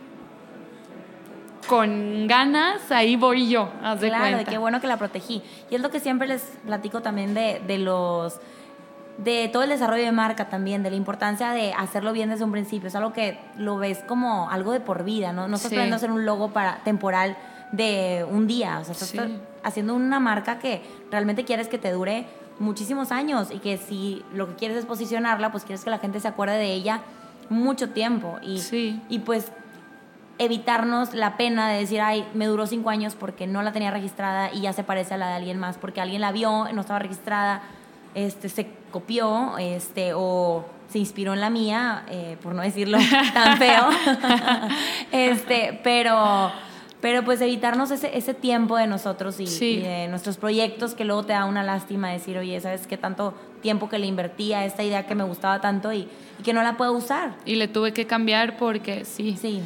con 1.66 2.26
ganas, 2.26 2.90
ahí 2.92 3.16
voy 3.16 3.48
yo. 3.48 3.70
Haz 3.82 4.00
de 4.00 4.08
claro, 4.08 4.38
de 4.38 4.44
qué 4.44 4.58
bueno 4.58 4.80
que 4.80 4.86
la 4.86 4.96
protegí. 4.96 5.42
Y 5.70 5.74
es 5.74 5.80
lo 5.80 5.90
que 5.90 6.00
siempre 6.00 6.28
les 6.28 6.42
platico 6.64 7.00
también 7.00 7.34
de, 7.34 7.60
de 7.66 7.78
los 7.78 8.40
de 9.18 9.48
todo 9.52 9.62
el 9.62 9.68
desarrollo 9.68 10.04
de 10.04 10.12
marca 10.12 10.48
también, 10.48 10.82
de 10.82 10.90
la 10.90 10.96
importancia 10.96 11.50
de 11.52 11.72
hacerlo 11.72 12.12
bien 12.12 12.30
desde 12.30 12.44
un 12.44 12.52
principio. 12.52 12.88
Es 12.88 12.94
algo 12.94 13.12
que 13.12 13.38
lo 13.56 13.76
ves 13.76 13.98
como 14.06 14.50
algo 14.50 14.72
de 14.72 14.80
por 14.80 15.04
vida, 15.04 15.32
¿no? 15.32 15.46
No 15.48 15.56
estás 15.56 15.70
sí. 15.70 15.78
hacer 15.78 16.10
un 16.10 16.24
logo 16.26 16.52
para, 16.52 16.82
temporal 16.84 17.36
de 17.72 18.26
un 18.28 18.46
día. 18.46 18.78
O 18.80 18.84
sea, 18.84 18.92
estás 18.92 19.30
haciendo 19.62 19.94
una 19.94 20.20
marca 20.20 20.58
que 20.58 20.82
realmente 21.10 21.44
quieres 21.44 21.68
que 21.68 21.78
te 21.78 21.92
dure 21.92 22.26
muchísimos 22.58 23.12
años 23.12 23.50
y 23.50 23.58
que 23.58 23.76
si 23.76 24.24
lo 24.32 24.48
que 24.48 24.54
quieres 24.54 24.78
es 24.78 24.86
posicionarla, 24.86 25.50
pues 25.50 25.64
quieres 25.64 25.84
que 25.84 25.90
la 25.90 25.98
gente 25.98 26.20
se 26.20 26.28
acuerde 26.28 26.56
de 26.56 26.72
ella 26.72 27.02
mucho 27.50 27.90
tiempo. 27.90 28.38
Y, 28.42 29.00
y 29.08 29.18
pues 29.20 29.52
evitarnos 30.38 31.14
la 31.14 31.36
pena 31.36 31.68
de 31.68 31.78
decir, 31.78 32.00
ay, 32.00 32.26
me 32.34 32.46
duró 32.46 32.66
cinco 32.66 32.90
años 32.90 33.14
porque 33.14 33.46
no 33.46 33.62
la 33.62 33.72
tenía 33.72 33.90
registrada 33.90 34.52
y 34.52 34.62
ya 34.62 34.72
se 34.72 34.82
parece 34.82 35.14
a 35.14 35.16
la 35.16 35.28
de 35.28 35.34
alguien 35.34 35.58
más, 35.58 35.78
porque 35.78 36.00
alguien 36.00 36.20
la 36.20 36.32
vio, 36.32 36.66
no 36.72 36.80
estaba 36.80 36.98
registrada 36.98 37.62
este, 38.14 38.48
se 38.48 38.68
copió 38.90 39.58
este, 39.58 40.12
o 40.14 40.64
se 40.88 40.98
inspiró 40.98 41.32
en 41.34 41.40
la 41.40 41.50
mía, 41.50 42.04
eh, 42.08 42.36
por 42.42 42.54
no 42.54 42.62
decirlo 42.62 42.98
tan 43.34 43.56
feo. 43.58 43.88
este, 45.12 45.80
pero, 45.82 46.50
pero 47.00 47.24
pues 47.24 47.40
evitarnos 47.40 47.90
ese, 47.90 48.16
ese 48.16 48.34
tiempo 48.34 48.76
de 48.76 48.86
nosotros 48.86 49.40
y, 49.40 49.46
Sí. 49.46 49.76
y 49.78 49.80
de 49.80 50.08
nuestros 50.08 50.36
proyectos 50.36 50.94
que 50.94 51.04
luego 51.04 51.24
te 51.24 51.32
da 51.32 51.44
una 51.44 51.62
lástima 51.62 52.10
decir, 52.10 52.38
oye, 52.38 52.60
¿sabes 52.60 52.86
qué 52.86 52.96
tanto 52.96 53.34
tiempo 53.62 53.88
que 53.88 53.98
le 53.98 54.06
invertí 54.06 54.52
a 54.52 54.64
esta 54.64 54.82
idea 54.82 55.06
que 55.06 55.14
me 55.14 55.24
gustaba 55.24 55.60
tanto 55.60 55.92
y, 55.92 56.08
y 56.38 56.42
que 56.42 56.52
no 56.52 56.62
la 56.62 56.76
puedo 56.76 56.92
usar? 56.92 57.34
Y 57.44 57.56
le 57.56 57.68
tuve 57.68 57.92
que 57.92 58.06
cambiar 58.06 58.56
porque 58.56 59.04
sí. 59.04 59.36
Sí, 59.40 59.62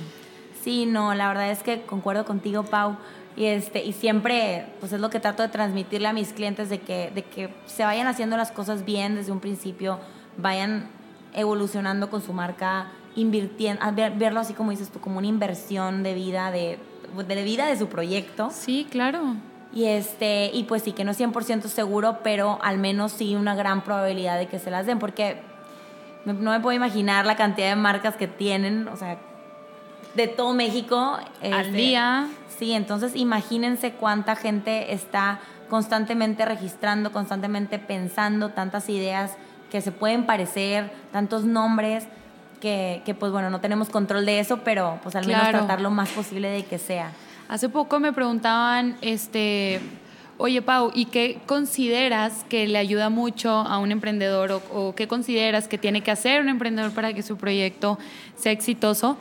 sí, 0.63 0.87
no, 0.87 1.15
la 1.15 1.29
verdad 1.29 1.51
es 1.51 1.63
que 1.63 1.83
concuerdo 1.83 2.25
contigo, 2.25 2.63
Pau. 2.65 2.97
Y, 3.39 3.47
este, 3.47 3.85
y 3.85 3.93
siempre, 3.93 4.67
pues 4.81 4.93
es 4.93 5.01
lo 5.01 5.11
que 5.11 5.21
trato 5.21 5.45
de 5.45 5.49
transmitirle 5.49 6.09
a 6.09 6.13
mis 6.13 6.33
clientes, 6.33 6.69
de 6.71 6.81
que, 6.81 7.13
de 7.15 7.23
que 7.23 7.51
se 7.67 7.85
vayan 7.85 8.09
haciendo 8.09 8.37
las 8.37 8.51
cosas 8.51 8.85
bien 8.85 9.15
desde 9.15 9.31
un 9.31 9.39
principio, 9.39 10.01
vayan 10.37 10.89
evolucionando 11.35 12.11
con 12.11 12.21
su 12.21 12.33
marca, 12.33 12.89
invirtiendo, 13.15 13.81
ver- 13.93 14.15
verlo 14.17 14.41
así 14.41 14.55
como 14.55 14.73
dices 14.73 14.91
tú, 14.91 14.99
como 15.01 15.19
una 15.19 15.29
inversión 15.29 16.03
de 16.03 16.15
vida, 16.15 16.51
de, 16.51 16.79
de 17.29 17.43
vida 17.45 17.67
de 17.67 17.77
su 17.79 17.87
proyecto. 17.89 18.51
Sí, 18.53 18.87
claro. 18.91 19.21
Y, 19.73 19.85
este, 19.85 20.51
y 20.53 20.65
pues 20.65 20.83
sí, 20.83 20.91
que 20.93 21.05
no 21.05 21.13
es 21.13 21.21
100% 21.21 21.63
seguro, 21.69 22.19
pero 22.25 22.59
al 22.63 22.79
menos 22.79 23.13
sí 23.13 23.37
una 23.37 23.55
gran 23.55 23.85
probabilidad 23.85 24.37
de 24.39 24.49
que 24.49 24.59
se 24.59 24.71
las 24.73 24.85
den, 24.87 24.99
porque 24.99 25.37
no 26.25 26.51
me 26.51 26.59
puedo 26.61 26.75
imaginar 26.77 27.25
la 27.25 27.37
cantidad 27.37 27.69
de 27.69 27.77
marcas 27.77 28.17
que 28.17 28.27
tienen, 28.27 28.89
o 28.89 28.97
sea, 28.97 29.19
de 30.15 30.29
todo 30.29 30.53
México. 30.55 31.19
Al 31.43 31.67
este, 31.67 31.73
día. 31.73 32.29
Sí, 32.59 32.73
entonces 32.73 33.15
imagínense 33.15 33.93
cuánta 33.93 34.35
gente 34.35 34.93
está 34.93 35.41
constantemente 35.69 36.45
registrando, 36.45 37.13
constantemente 37.13 37.79
pensando 37.79 38.51
tantas 38.51 38.89
ideas 38.89 39.37
que 39.71 39.81
se 39.81 39.93
pueden 39.93 40.25
parecer, 40.25 40.91
tantos 41.13 41.45
nombres, 41.45 42.07
que, 42.61 43.03
que 43.05 43.15
pues 43.15 43.31
bueno, 43.31 43.51
no 43.51 43.61
tenemos 43.61 43.91
control 43.91 44.27
de 44.27 44.41
eso, 44.41 44.61
pero 44.65 44.99
pues 45.03 45.15
al 45.15 45.27
menos 45.27 45.43
Claro. 45.43 45.59
tratar 45.59 45.81
lo 45.81 45.91
más 45.91 46.09
posible 46.09 46.49
de 46.49 46.65
que 46.65 46.79
sea. 46.79 47.13
Hace 47.49 47.69
poco 47.69 48.01
me 48.01 48.13
preguntaban, 48.13 48.97
este, 49.03 49.81
oye 50.39 50.63
Pau, 50.63 50.91
¿y 50.95 51.05
qué 51.05 51.41
consideras 51.47 52.45
que 52.49 52.67
le 52.67 52.79
ayuda 52.79 53.11
mucho 53.11 53.51
a 53.51 53.79
un 53.79 53.93
emprendedor 53.93 54.51
o, 54.53 54.63
o 54.73 54.95
qué 54.95 55.07
consideras 55.07 55.69
que 55.69 55.79
tiene 55.79 56.01
que 56.03 56.11
hacer 56.11 56.41
un 56.41 56.49
emprendedor 56.49 56.91
para 56.93 57.13
que 57.13 57.23
su 57.23 57.37
proyecto 57.37 57.99
sea 58.37 58.53
exitoso? 58.53 59.17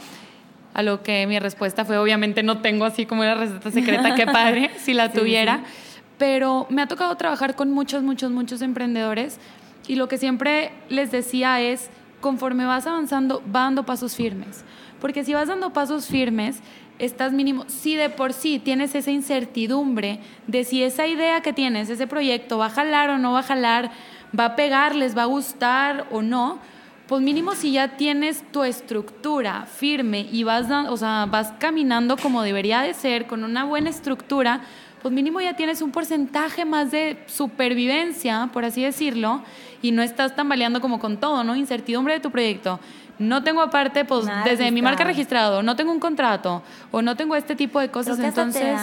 A 0.77 0.83
lo 0.83 1.03
que 1.03 1.27
mi 1.27 1.37
respuesta 1.39 1.83
fue, 1.83 1.97
obviamente 1.97 2.43
no 2.43 2.61
tengo 2.61 2.85
así 2.85 3.05
como 3.05 3.21
una 3.21 3.35
receta 3.35 3.71
secreta, 3.71 4.15
qué 4.15 4.25
padre 4.25 4.71
si 4.77 4.93
la 4.93 5.09
Sí, 5.09 5.17
tuviera, 5.17 5.57
sí. 5.65 6.01
pero 6.17 6.67
me 6.69 6.81
ha 6.81 6.87
tocado 6.87 7.15
trabajar 7.17 7.55
con 7.55 7.71
muchos, 7.71 8.03
muchos, 8.03 8.31
muchos 8.31 8.61
emprendedores 8.61 9.39
y 9.87 9.95
lo 9.95 10.07
que 10.07 10.17
siempre 10.17 10.71
les 10.89 11.11
decía 11.11 11.59
es, 11.61 11.89
conforme 12.21 12.65
vas 12.65 12.87
avanzando, 12.87 13.41
va 13.53 13.61
dando 13.61 13.85
pasos 13.85 14.15
firmes. 14.15 14.63
Porque 15.01 15.23
si 15.23 15.33
vas 15.33 15.47
dando 15.47 15.73
pasos 15.73 16.07
firmes, 16.07 16.59
estás 16.99 17.31
mínimo, 17.31 17.65
si 17.67 17.95
de 17.95 18.09
por 18.09 18.33
sí 18.33 18.59
tienes 18.59 18.95
esa 18.95 19.11
incertidumbre 19.11 20.19
de 20.47 20.63
si 20.63 20.83
esa 20.83 21.05
idea 21.07 21.41
que 21.41 21.53
tienes, 21.53 21.89
ese 21.89 22.07
proyecto, 22.07 22.57
va 22.57 22.67
a 22.67 22.69
jalar 22.71 23.09
o 23.11 23.17
no 23.17 23.33
va 23.33 23.39
a 23.39 23.43
jalar, 23.43 23.91
va 24.37 24.45
a 24.45 24.55
pegar, 24.55 24.95
les 24.95 25.15
va 25.17 25.23
a 25.23 25.25
gustar 25.25 26.05
o 26.11 26.21
no, 26.21 26.59
pues 27.07 27.21
mínimo 27.21 27.55
si 27.55 27.71
ya 27.71 27.95
tienes 27.97 28.43
tu 28.51 28.63
estructura 28.63 29.65
firme 29.65 30.27
y 30.31 30.43
vas, 30.43 30.69
o 30.89 30.97
sea, 30.97 31.25
vas 31.25 31.53
caminando 31.57 32.17
como 32.17 32.41
debería 32.41 32.81
de 32.81 32.93
ser, 32.93 33.27
con 33.27 33.43
una 33.43 33.63
buena 33.63 33.89
estructura, 33.89 34.61
pues 35.01 35.13
mínimo 35.13 35.39
ya 35.39 35.55
tienes 35.55 35.81
un 35.81 35.91
porcentaje 35.91 36.65
más 36.65 36.91
de 36.91 37.23
supervivencia, 37.27 38.49
por 38.51 38.65
así 38.65 38.83
decirlo, 38.83 39.41
y 39.81 39.91
no 39.91 40.01
estás 40.01 40.35
tambaleando 40.35 40.81
como 40.81 40.99
con 40.99 41.17
todo, 41.17 41.43
¿no? 41.43 41.55
Incertidumbre 41.55 42.13
de 42.15 42.19
tu 42.19 42.31
proyecto. 42.31 42.79
No 43.19 43.43
tengo 43.43 43.61
aparte, 43.61 44.05
pues 44.05 44.25
Nada 44.25 44.43
desde 44.43 44.69
mi 44.71 44.81
marca 44.81 45.03
registrado. 45.03 45.63
no 45.63 45.75
tengo 45.75 45.91
un 45.91 45.99
contrato 45.99 46.61
o 46.91 47.01
no 47.01 47.15
tengo 47.15 47.35
este 47.35 47.55
tipo 47.55 47.79
de 47.79 47.89
cosas, 47.89 48.19
entonces... 48.19 48.77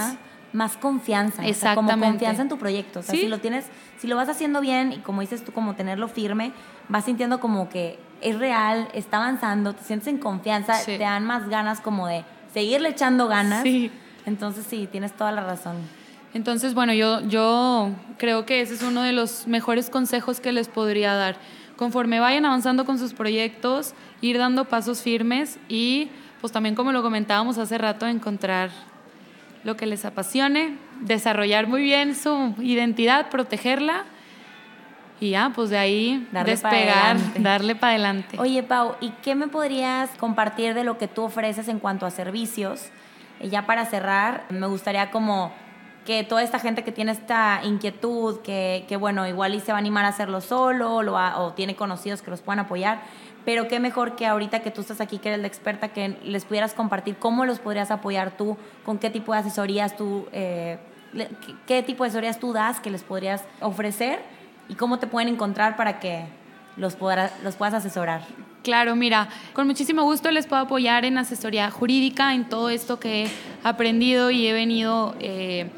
más 0.53 0.77
confianza, 0.77 1.43
o 1.43 1.53
sea, 1.53 1.75
como 1.75 1.89
Exactamente. 1.89 2.07
confianza 2.07 2.43
en 2.43 2.49
tu 2.49 2.59
proyecto. 2.59 3.01
O 3.01 3.03
sea, 3.03 3.13
Sí. 3.13 3.23
si 3.23 3.27
lo 3.29 3.39
tienes, 3.39 3.67
si 3.99 4.07
lo 4.07 4.15
vas 4.15 4.29
haciendo 4.29 4.61
bien 4.61 4.93
y 4.93 4.99
como 4.99 5.21
dices 5.21 5.45
tú, 5.45 5.51
como 5.51 5.75
tenerlo 5.75 6.07
firme, 6.07 6.53
vas 6.89 7.05
sintiendo 7.05 7.41
como 7.41 7.69
que 7.69 7.99
es 8.21 8.39
real, 8.39 8.89
está 8.95 9.19
avanzando, 9.19 9.75
te 9.75 9.83
sientes 9.85 10.09
en 10.09 10.19
confianza, 10.19 10.75
Sí. 10.75 10.93
te 10.93 10.99
dan 10.99 11.25
más 11.25 11.49
ganas 11.49 11.81
como 11.81 12.07
de 12.07 12.25
seguirle 12.53 12.91
echando 12.91 13.29
ganas. 13.29 13.63
Sí. 13.63 13.91
Entonces 14.27 14.67
sí, 14.69 14.89
tienes 14.91 15.13
toda 15.13 15.33
la 15.33 15.45
razón. 15.45 15.77
Entonces, 16.33 16.75
bueno, 16.75 16.93
yo, 16.93 17.21
yo 17.29 17.91
creo 18.19 18.45
que 18.45 18.61
ese 18.61 18.75
es 18.75 18.83
uno 18.83 19.03
de 19.03 19.13
los 19.13 19.47
mejores 19.47 19.89
consejos 19.91 20.41
que 20.41 20.51
les 20.53 20.69
podría 20.69 21.15
dar. 21.15 21.37
Conforme 21.77 22.19
vayan 22.21 22.45
avanzando 22.45 22.85
con 22.85 22.99
sus 22.99 23.15
proyectos, 23.15 23.95
ir 24.21 24.39
dando 24.39 24.65
pasos 24.65 25.03
firmes 25.03 25.59
y, 25.69 26.09
pues 26.41 26.53
también 26.53 26.75
como 26.75 26.93
lo 26.93 27.03
comentábamos 27.03 27.59
hace 27.59 27.79
rato, 27.79 28.07
encontrar 28.07 28.71
lo 29.63 29.77
que 29.77 29.87
les 29.87 30.05
apasione, 30.05 30.77
desarrollar 31.01 31.67
muy 31.69 31.83
bien 31.83 32.15
su 32.15 32.55
identidad, 32.59 33.29
protegerla 33.31 34.05
y 35.25 35.31
ya, 35.31 35.51
pues 35.55 35.71
de 35.71 35.79
ahí 35.79 36.29
Darle 36.33 36.53
despegar, 36.53 37.17
darle 37.39 37.75
para 37.75 37.93
adelante. 37.93 38.37
Oye, 38.39 38.63
Pau, 38.63 38.95
¿y 39.01 39.11
qué 39.23 39.35
me 39.35 39.49
podrías 39.49 40.11
compartir 40.19 40.75
de 40.75 40.85
lo 40.85 40.99
que 40.99 41.09
tú 41.09 41.23
ofreces 41.25 41.69
en 41.69 41.79
cuanto 41.79 42.07
a 42.07 42.11
servicios? 42.11 42.89
Eh, 43.41 43.49
ya 43.49 43.67
para 43.67 43.85
cerrar, 43.87 44.45
me 44.51 44.67
gustaría 44.67 45.11
como 45.11 45.53
que 46.05 46.23
toda 46.23 46.43
esta 46.43 46.59
gente 46.59 46.85
que 46.85 46.93
tiene 46.93 47.13
esta 47.13 47.61
inquietud, 47.65 48.41
que, 48.43 48.85
que 48.89 48.97
bueno, 48.97 49.27
igual 49.27 49.55
y 49.55 49.61
se 49.61 49.73
va 49.73 49.79
a 49.79 49.81
animar 49.81 50.05
a 50.05 50.09
hacerlo 50.09 50.41
solo, 50.43 51.03
lo 51.03 51.13
va- 51.13 51.39
o 51.41 51.55
tiene 51.55 51.75
conocidos 51.77 52.21
que 52.21 52.31
los 52.31 52.43
puedan 52.43 52.59
apoyar, 52.59 53.01
pero 53.47 53.69
qué 53.69 53.81
mejor 53.81 54.15
que 54.15 54.27
ahorita 54.27 54.61
que 54.61 54.71
tú 54.71 54.83
estás 54.83 55.01
aquí, 55.01 55.17
que 55.19 55.31
eres 55.31 55.41
la 55.41 55.47
experta, 55.47 55.89
que 55.89 56.19
les 56.23 56.45
pudieras 56.45 56.75
compartir 56.75 57.17
cómo 57.17 57.47
los 57.47 57.59
podrías 57.59 57.91
apoyar 57.91 58.37
tú, 58.37 58.59
con 58.85 58.99
qué 58.99 59.09
tipo 59.09 59.33
de 59.33 59.39
asesorías 59.39 59.97
tú, 59.97 60.27
eh, 60.33 60.79
qué 61.67 61.83
tipo 61.83 62.05
de 62.05 62.09
asesorías 62.09 62.39
tú 62.39 62.53
das 62.53 62.81
que 62.81 62.91
les 62.91 63.03
podrías 63.03 63.43
ofrecer 63.61 64.21
y 64.69 64.75
cómo 64.75 64.99
te 64.99 65.07
pueden 65.07 65.29
encontrar 65.29 65.77
para 65.77 66.01
que 66.01 66.25
los, 66.77 66.97
los 67.43 67.57
puedas 67.57 67.75
asesorar. 67.75 68.23
Claro, 68.63 68.97
mira, 68.97 69.29
con 69.53 69.67
muchísimo 69.67 70.05
gusto 70.05 70.31
les 70.31 70.47
puedo 70.47 70.63
apoyar 70.63 71.05
en 71.05 71.19
asesoría 71.19 71.71
jurídica, 71.71 72.35
en 72.35 72.49
todo 72.49 72.71
esto 72.71 72.99
que 72.99 73.25
he 73.25 73.31
aprendido 73.63 74.31
y 74.31 74.47
he 74.47 74.55
venido 74.55 75.15
eh, 75.21 75.69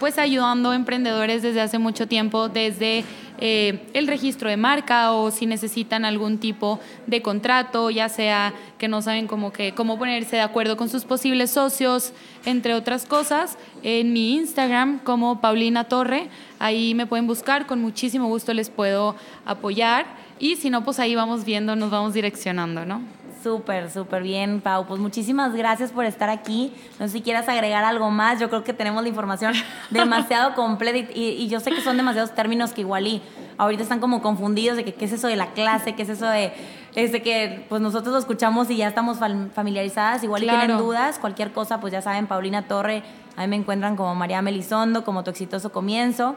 pues 0.00 0.18
ayudando 0.18 0.70
a 0.70 0.74
emprendedores 0.74 1.42
desde 1.42 1.60
hace 1.60 1.78
mucho 1.78 2.08
tiempo, 2.08 2.48
desde 2.48 3.04
eh, 3.44 3.80
el 3.92 4.06
registro 4.06 4.48
de 4.48 4.56
marca 4.56 5.10
o 5.10 5.32
si 5.32 5.46
necesitan 5.46 6.04
algún 6.04 6.38
tipo 6.38 6.78
de 7.08 7.22
contrato, 7.22 7.90
ya 7.90 8.08
sea 8.08 8.54
que 8.78 8.86
no 8.86 9.02
saben 9.02 9.26
cómo, 9.26 9.52
que, 9.52 9.74
cómo 9.74 9.98
ponerse 9.98 10.36
de 10.36 10.42
acuerdo 10.42 10.76
con 10.76 10.88
sus 10.88 11.04
posibles 11.04 11.50
socios, 11.50 12.12
entre 12.44 12.74
otras 12.74 13.04
cosas, 13.04 13.58
en 13.82 14.12
mi 14.12 14.34
Instagram 14.34 15.00
como 15.00 15.40
Paulina 15.40 15.82
Torre, 15.82 16.28
ahí 16.60 16.94
me 16.94 17.04
pueden 17.04 17.26
buscar, 17.26 17.66
con 17.66 17.80
muchísimo 17.80 18.28
gusto 18.28 18.54
les 18.54 18.70
puedo 18.70 19.16
apoyar 19.44 20.06
y 20.38 20.54
si 20.54 20.70
no, 20.70 20.84
pues 20.84 21.00
ahí 21.00 21.16
vamos 21.16 21.44
viendo, 21.44 21.74
nos 21.74 21.90
vamos 21.90 22.14
direccionando, 22.14 22.86
¿no? 22.86 23.02
Súper, 23.42 23.90
súper 23.90 24.22
bien, 24.22 24.60
Pau. 24.60 24.86
Pues 24.86 25.00
muchísimas 25.00 25.54
gracias 25.54 25.90
por 25.90 26.04
estar 26.04 26.30
aquí. 26.30 26.72
No 27.00 27.06
sé 27.06 27.14
si 27.14 27.22
quieras 27.22 27.48
agregar 27.48 27.84
algo 27.84 28.10
más. 28.10 28.38
Yo 28.40 28.48
creo 28.48 28.62
que 28.62 28.72
tenemos 28.72 29.02
la 29.02 29.08
información 29.08 29.52
demasiado 29.90 30.54
completa 30.54 30.98
y, 31.14 31.20
y- 31.22 31.48
yo 31.48 31.58
sé 31.60 31.70
que 31.70 31.80
son 31.80 31.96
demasiados 31.96 32.34
términos 32.34 32.72
que 32.72 32.82
igual 32.82 33.06
y 33.06 33.22
ahorita 33.58 33.82
están 33.82 34.00
como 34.00 34.22
confundidos 34.22 34.76
de 34.76 34.84
que 34.84 34.94
qué 34.94 35.06
es 35.06 35.12
eso 35.12 35.26
de 35.26 35.36
la 35.36 35.48
clase, 35.52 35.94
qué 35.94 36.02
es 36.02 36.08
eso 36.08 36.26
de 36.26 36.52
este 36.94 37.22
que 37.22 37.64
pues 37.68 37.80
nosotros 37.80 38.12
lo 38.12 38.18
escuchamos 38.18 38.70
y 38.70 38.76
ya 38.76 38.88
estamos 38.88 39.18
fam- 39.18 39.50
familiarizadas. 39.50 40.22
Igual 40.22 40.42
y 40.44 40.46
tienen 40.48 40.78
dudas, 40.78 41.18
cualquier 41.18 41.52
cosa, 41.52 41.80
pues 41.80 41.92
ya 41.92 42.02
saben, 42.02 42.26
Paulina 42.26 42.68
Torre, 42.68 43.02
a 43.36 43.40
mí 43.42 43.48
me 43.48 43.56
encuentran 43.56 43.96
como 43.96 44.14
María 44.14 44.40
Melisondo, 44.42 45.04
como 45.04 45.24
tu 45.24 45.30
exitoso 45.30 45.72
comienzo. 45.72 46.36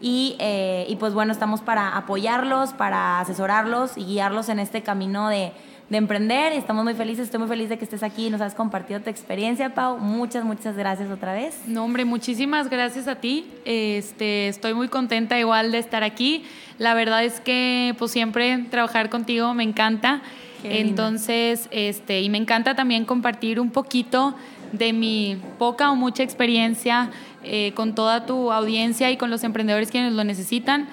Y, 0.00 0.36
eh, 0.38 0.86
y 0.88 0.94
pues 0.94 1.12
bueno, 1.12 1.32
estamos 1.32 1.60
para 1.60 1.96
apoyarlos, 1.96 2.72
para 2.72 3.18
asesorarlos 3.18 3.98
y 3.98 4.04
guiarlos 4.04 4.48
en 4.48 4.60
este 4.60 4.82
camino 4.84 5.28
de, 5.28 5.52
de 5.90 5.96
emprender. 5.96 6.52
Y 6.52 6.56
estamos 6.56 6.84
muy 6.84 6.94
felices, 6.94 7.24
estoy 7.24 7.40
muy 7.40 7.48
feliz 7.48 7.68
de 7.68 7.78
que 7.78 7.84
estés 7.84 8.02
aquí 8.02 8.26
y 8.26 8.30
nos 8.30 8.40
has 8.40 8.54
compartido 8.54 9.00
tu 9.00 9.10
experiencia, 9.10 9.74
Pau. 9.74 9.98
Muchas, 9.98 10.44
muchas 10.44 10.76
gracias 10.76 11.10
otra 11.10 11.32
vez. 11.32 11.60
No, 11.66 11.84
hombre, 11.84 12.04
muchísimas 12.04 12.68
gracias 12.68 13.08
a 13.08 13.16
ti. 13.16 13.46
Este, 13.64 14.48
estoy 14.48 14.74
muy 14.74 14.88
contenta 14.88 15.38
igual 15.38 15.72
de 15.72 15.78
estar 15.78 16.02
aquí. 16.04 16.44
La 16.78 16.94
verdad 16.94 17.24
es 17.24 17.40
que 17.40 17.94
pues 17.98 18.10
siempre 18.10 18.66
trabajar 18.70 19.10
contigo 19.10 19.54
me 19.54 19.64
encanta. 19.64 20.20
Qué 20.62 20.68
lindo. 20.68 20.88
Entonces, 20.88 21.68
este, 21.70 22.20
y 22.20 22.30
me 22.30 22.38
encanta 22.38 22.74
también 22.74 23.04
compartir 23.04 23.60
un 23.60 23.70
poquito 23.70 24.34
de 24.72 24.92
mi 24.92 25.40
poca 25.58 25.90
o 25.90 25.96
mucha 25.96 26.22
experiencia 26.22 27.10
eh, 27.44 27.72
con 27.74 27.94
toda 27.94 28.26
tu 28.26 28.52
audiencia 28.52 29.10
y 29.10 29.16
con 29.16 29.30
los 29.30 29.44
emprendedores 29.44 29.90
quienes 29.90 30.12
lo 30.12 30.24
necesitan. 30.24 30.88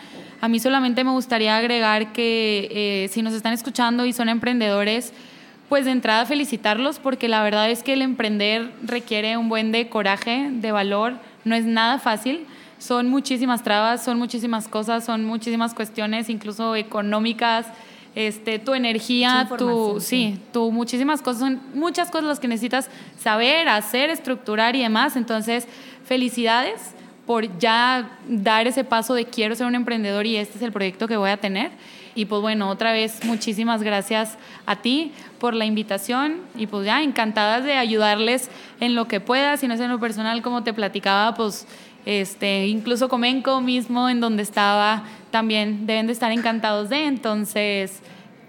A 0.45 0.47
mí 0.47 0.59
solamente 0.59 1.03
me 1.03 1.09
gustaría 1.09 1.57
agregar 1.57 2.13
que 2.13 2.67
eh, 2.69 3.07
si 3.07 3.23
nos 3.23 3.33
están 3.33 3.53
escuchando 3.53 4.05
y 4.05 4.13
son 4.13 4.29
emprendedores, 4.29 5.11
pues 5.69 5.85
de 5.85 5.91
entrada 5.91 6.23
felicitarlos 6.27 6.99
porque 6.99 7.27
la 7.27 7.41
verdad 7.41 7.71
es 7.71 7.81
que 7.81 7.93
el 7.93 8.03
emprender 8.03 8.71
requiere 8.83 9.37
un 9.37 9.49
buen 9.49 9.71
de 9.71 9.89
coraje, 9.89 10.49
de 10.51 10.71
valor, 10.71 11.15
no 11.45 11.55
es 11.55 11.65
nada 11.65 11.97
fácil. 11.97 12.45
Son 12.77 13.09
muchísimas 13.09 13.63
trabas, 13.63 14.03
son 14.03 14.19
muchísimas 14.19 14.67
cosas, 14.67 15.03
son 15.03 15.25
muchísimas 15.25 15.73
cuestiones, 15.73 16.29
incluso 16.29 16.75
económicas, 16.75 17.65
este, 18.13 18.59
tu 18.59 18.75
energía, 18.75 19.49
tu, 19.57 19.99
sí, 19.99 20.37
tu 20.53 20.71
muchísimas 20.71 21.23
cosas, 21.23 21.39
son 21.39 21.61
muchas 21.73 22.11
cosas 22.11 22.25
las 22.25 22.39
que 22.39 22.47
necesitas 22.47 22.91
saber, 23.17 23.67
hacer, 23.67 24.11
estructurar 24.11 24.75
y 24.75 24.83
demás. 24.83 25.15
Entonces, 25.15 25.67
felicidades 26.05 26.94
por 27.25 27.57
ya 27.57 28.17
dar 28.27 28.67
ese 28.67 28.83
paso 28.83 29.13
de 29.13 29.25
quiero 29.25 29.55
ser 29.55 29.67
un 29.67 29.75
emprendedor 29.75 30.25
y 30.25 30.37
este 30.37 30.57
es 30.57 30.63
el 30.63 30.71
proyecto 30.71 31.07
que 31.07 31.17
voy 31.17 31.31
a 31.31 31.37
tener. 31.37 31.71
Y 32.13 32.25
pues 32.25 32.41
bueno, 32.41 32.69
otra 32.69 32.93
vez 32.93 33.25
muchísimas 33.25 33.83
gracias 33.83 34.37
a 34.65 34.77
ti 34.77 35.11
por 35.39 35.53
la 35.53 35.65
invitación 35.65 36.37
y 36.55 36.67
pues 36.67 36.85
ya 36.85 37.03
encantadas 37.03 37.65
de 37.65 37.73
ayudarles 37.73 38.49
en 38.79 38.95
lo 38.95 39.07
que 39.07 39.19
pueda, 39.19 39.57
si 39.57 39.67
no 39.67 39.73
es 39.73 39.81
en 39.81 39.89
lo 39.89 39.99
personal 39.99 40.41
como 40.41 40.63
te 40.63 40.73
platicaba, 40.73 41.33
pues 41.35 41.67
este, 42.05 42.67
incluso 42.67 43.09
Comenco 43.09 43.59
mismo 43.59 44.07
en 44.07 44.21
donde 44.21 44.43
estaba 44.43 45.03
también 45.31 45.85
deben 45.87 46.07
de 46.07 46.13
estar 46.13 46.31
encantados 46.31 46.89
de, 46.89 47.05
entonces 47.05 47.99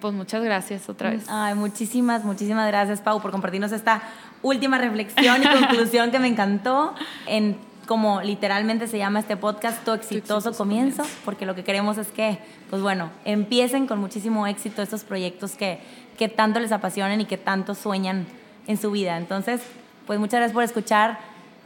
pues 0.01 0.15
muchas 0.15 0.45
gracias 0.45 0.89
otra 0.89 1.11
vez. 1.11 1.25
Ay, 1.29 1.55
muchísimas, 1.55 2.23
muchísimas 2.23 2.69
gracias 2.69 3.01
Pau 3.01 3.21
por 3.21 3.33
compartirnos 3.33 3.73
esta 3.73 4.03
última 4.43 4.79
reflexión 4.79 5.43
y 5.43 5.47
conclusión 5.61 6.12
que 6.12 6.21
me 6.21 6.29
encantó 6.29 6.95
en 7.27 7.57
como 7.87 8.20
literalmente 8.20 8.88
se 8.88 8.99
llama 8.99 9.20
este 9.20 9.37
podcast, 9.37 9.85
Tu 9.85 9.92
exitoso, 9.92 10.53
comienzo, 10.53 11.05
porque 11.25 11.46
lo 11.46 11.55
que 11.55 11.64
queremos 11.64 11.99
es 11.99 12.09
que, 12.09 12.38
pues 12.68 12.83
bueno, 12.83 13.11
empiecen 13.25 13.87
con 13.87 14.01
muchísimo 14.01 14.46
éxito 14.46 14.83
estos 14.83 15.05
proyectos 15.05 15.53
que, 15.53 15.79
que 16.18 16.29
tanto 16.29 16.61
les 16.61 16.72
apasionan 16.72 17.20
y 17.20 17.25
que 17.25 17.38
tanto 17.38 17.75
sueñan 17.75 18.27
en 18.66 18.77
su 18.77 18.90
vida. 18.90 19.16
Entonces, 19.16 19.62
pues 20.07 20.18
muchas 20.18 20.38
gracias 20.38 20.55
por 20.55 20.64
escuchar 20.64 21.18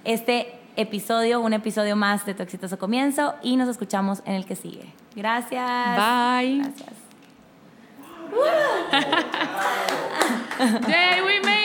este 0.04 0.54
episodio, 0.76 1.40
un 1.40 1.52
episodio 1.52 1.96
más 1.96 2.24
de 2.26 2.34
Tu 2.34 2.42
exitoso 2.42 2.78
comienzo 2.78 3.34
y 3.42 3.56
nos 3.56 3.68
escuchamos 3.68 4.22
en 4.24 4.34
el 4.34 4.46
que 4.46 4.56
sigue. 4.56 4.92
Gracias. 5.16 5.96
Bye. 5.96 6.58
Gracias. 6.58 6.90
Yay, 10.88 11.22
we 11.22 11.40
made 11.40 11.59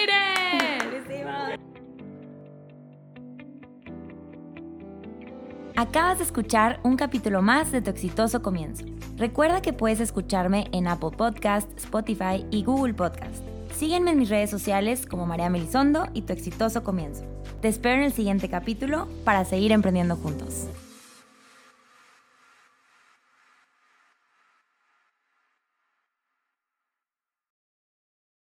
Acabas 5.78 6.20
de 6.20 6.24
escuchar 6.24 6.80
un 6.84 6.96
capítulo 6.96 7.42
más 7.42 7.74
de 7.74 7.82
Tu 7.82 7.90
exitoso 7.90 8.42
comienzo. 8.42 8.86
Recuerda 9.18 9.62
que 9.62 9.74
puedes 9.74 10.00
escucharme 10.00 10.70
en 10.72 10.88
Apple 10.88 11.10
Podcast, 11.18 11.70
Spotify 11.78 12.46
y 12.50 12.64
Google 12.64 12.94
Podcast. 12.94 13.44
Sígueme 13.76 14.12
en 14.12 14.20
mis 14.20 14.30
redes 14.30 14.50
sociales 14.50 15.06
como 15.06 15.26
María 15.26 15.50
Melisondo 15.50 16.08
y 16.14 16.22
Tu 16.22 16.32
exitoso 16.32 16.86
comienzo. 16.86 17.26
Te 17.62 17.68
espero 17.68 17.98
en 17.98 18.04
el 18.04 18.14
siguiente 18.14 18.48
capítulo 18.48 19.10
para 19.26 19.44
seguir 19.44 19.74
emprendiendo 19.74 20.16
juntos. 20.16 20.70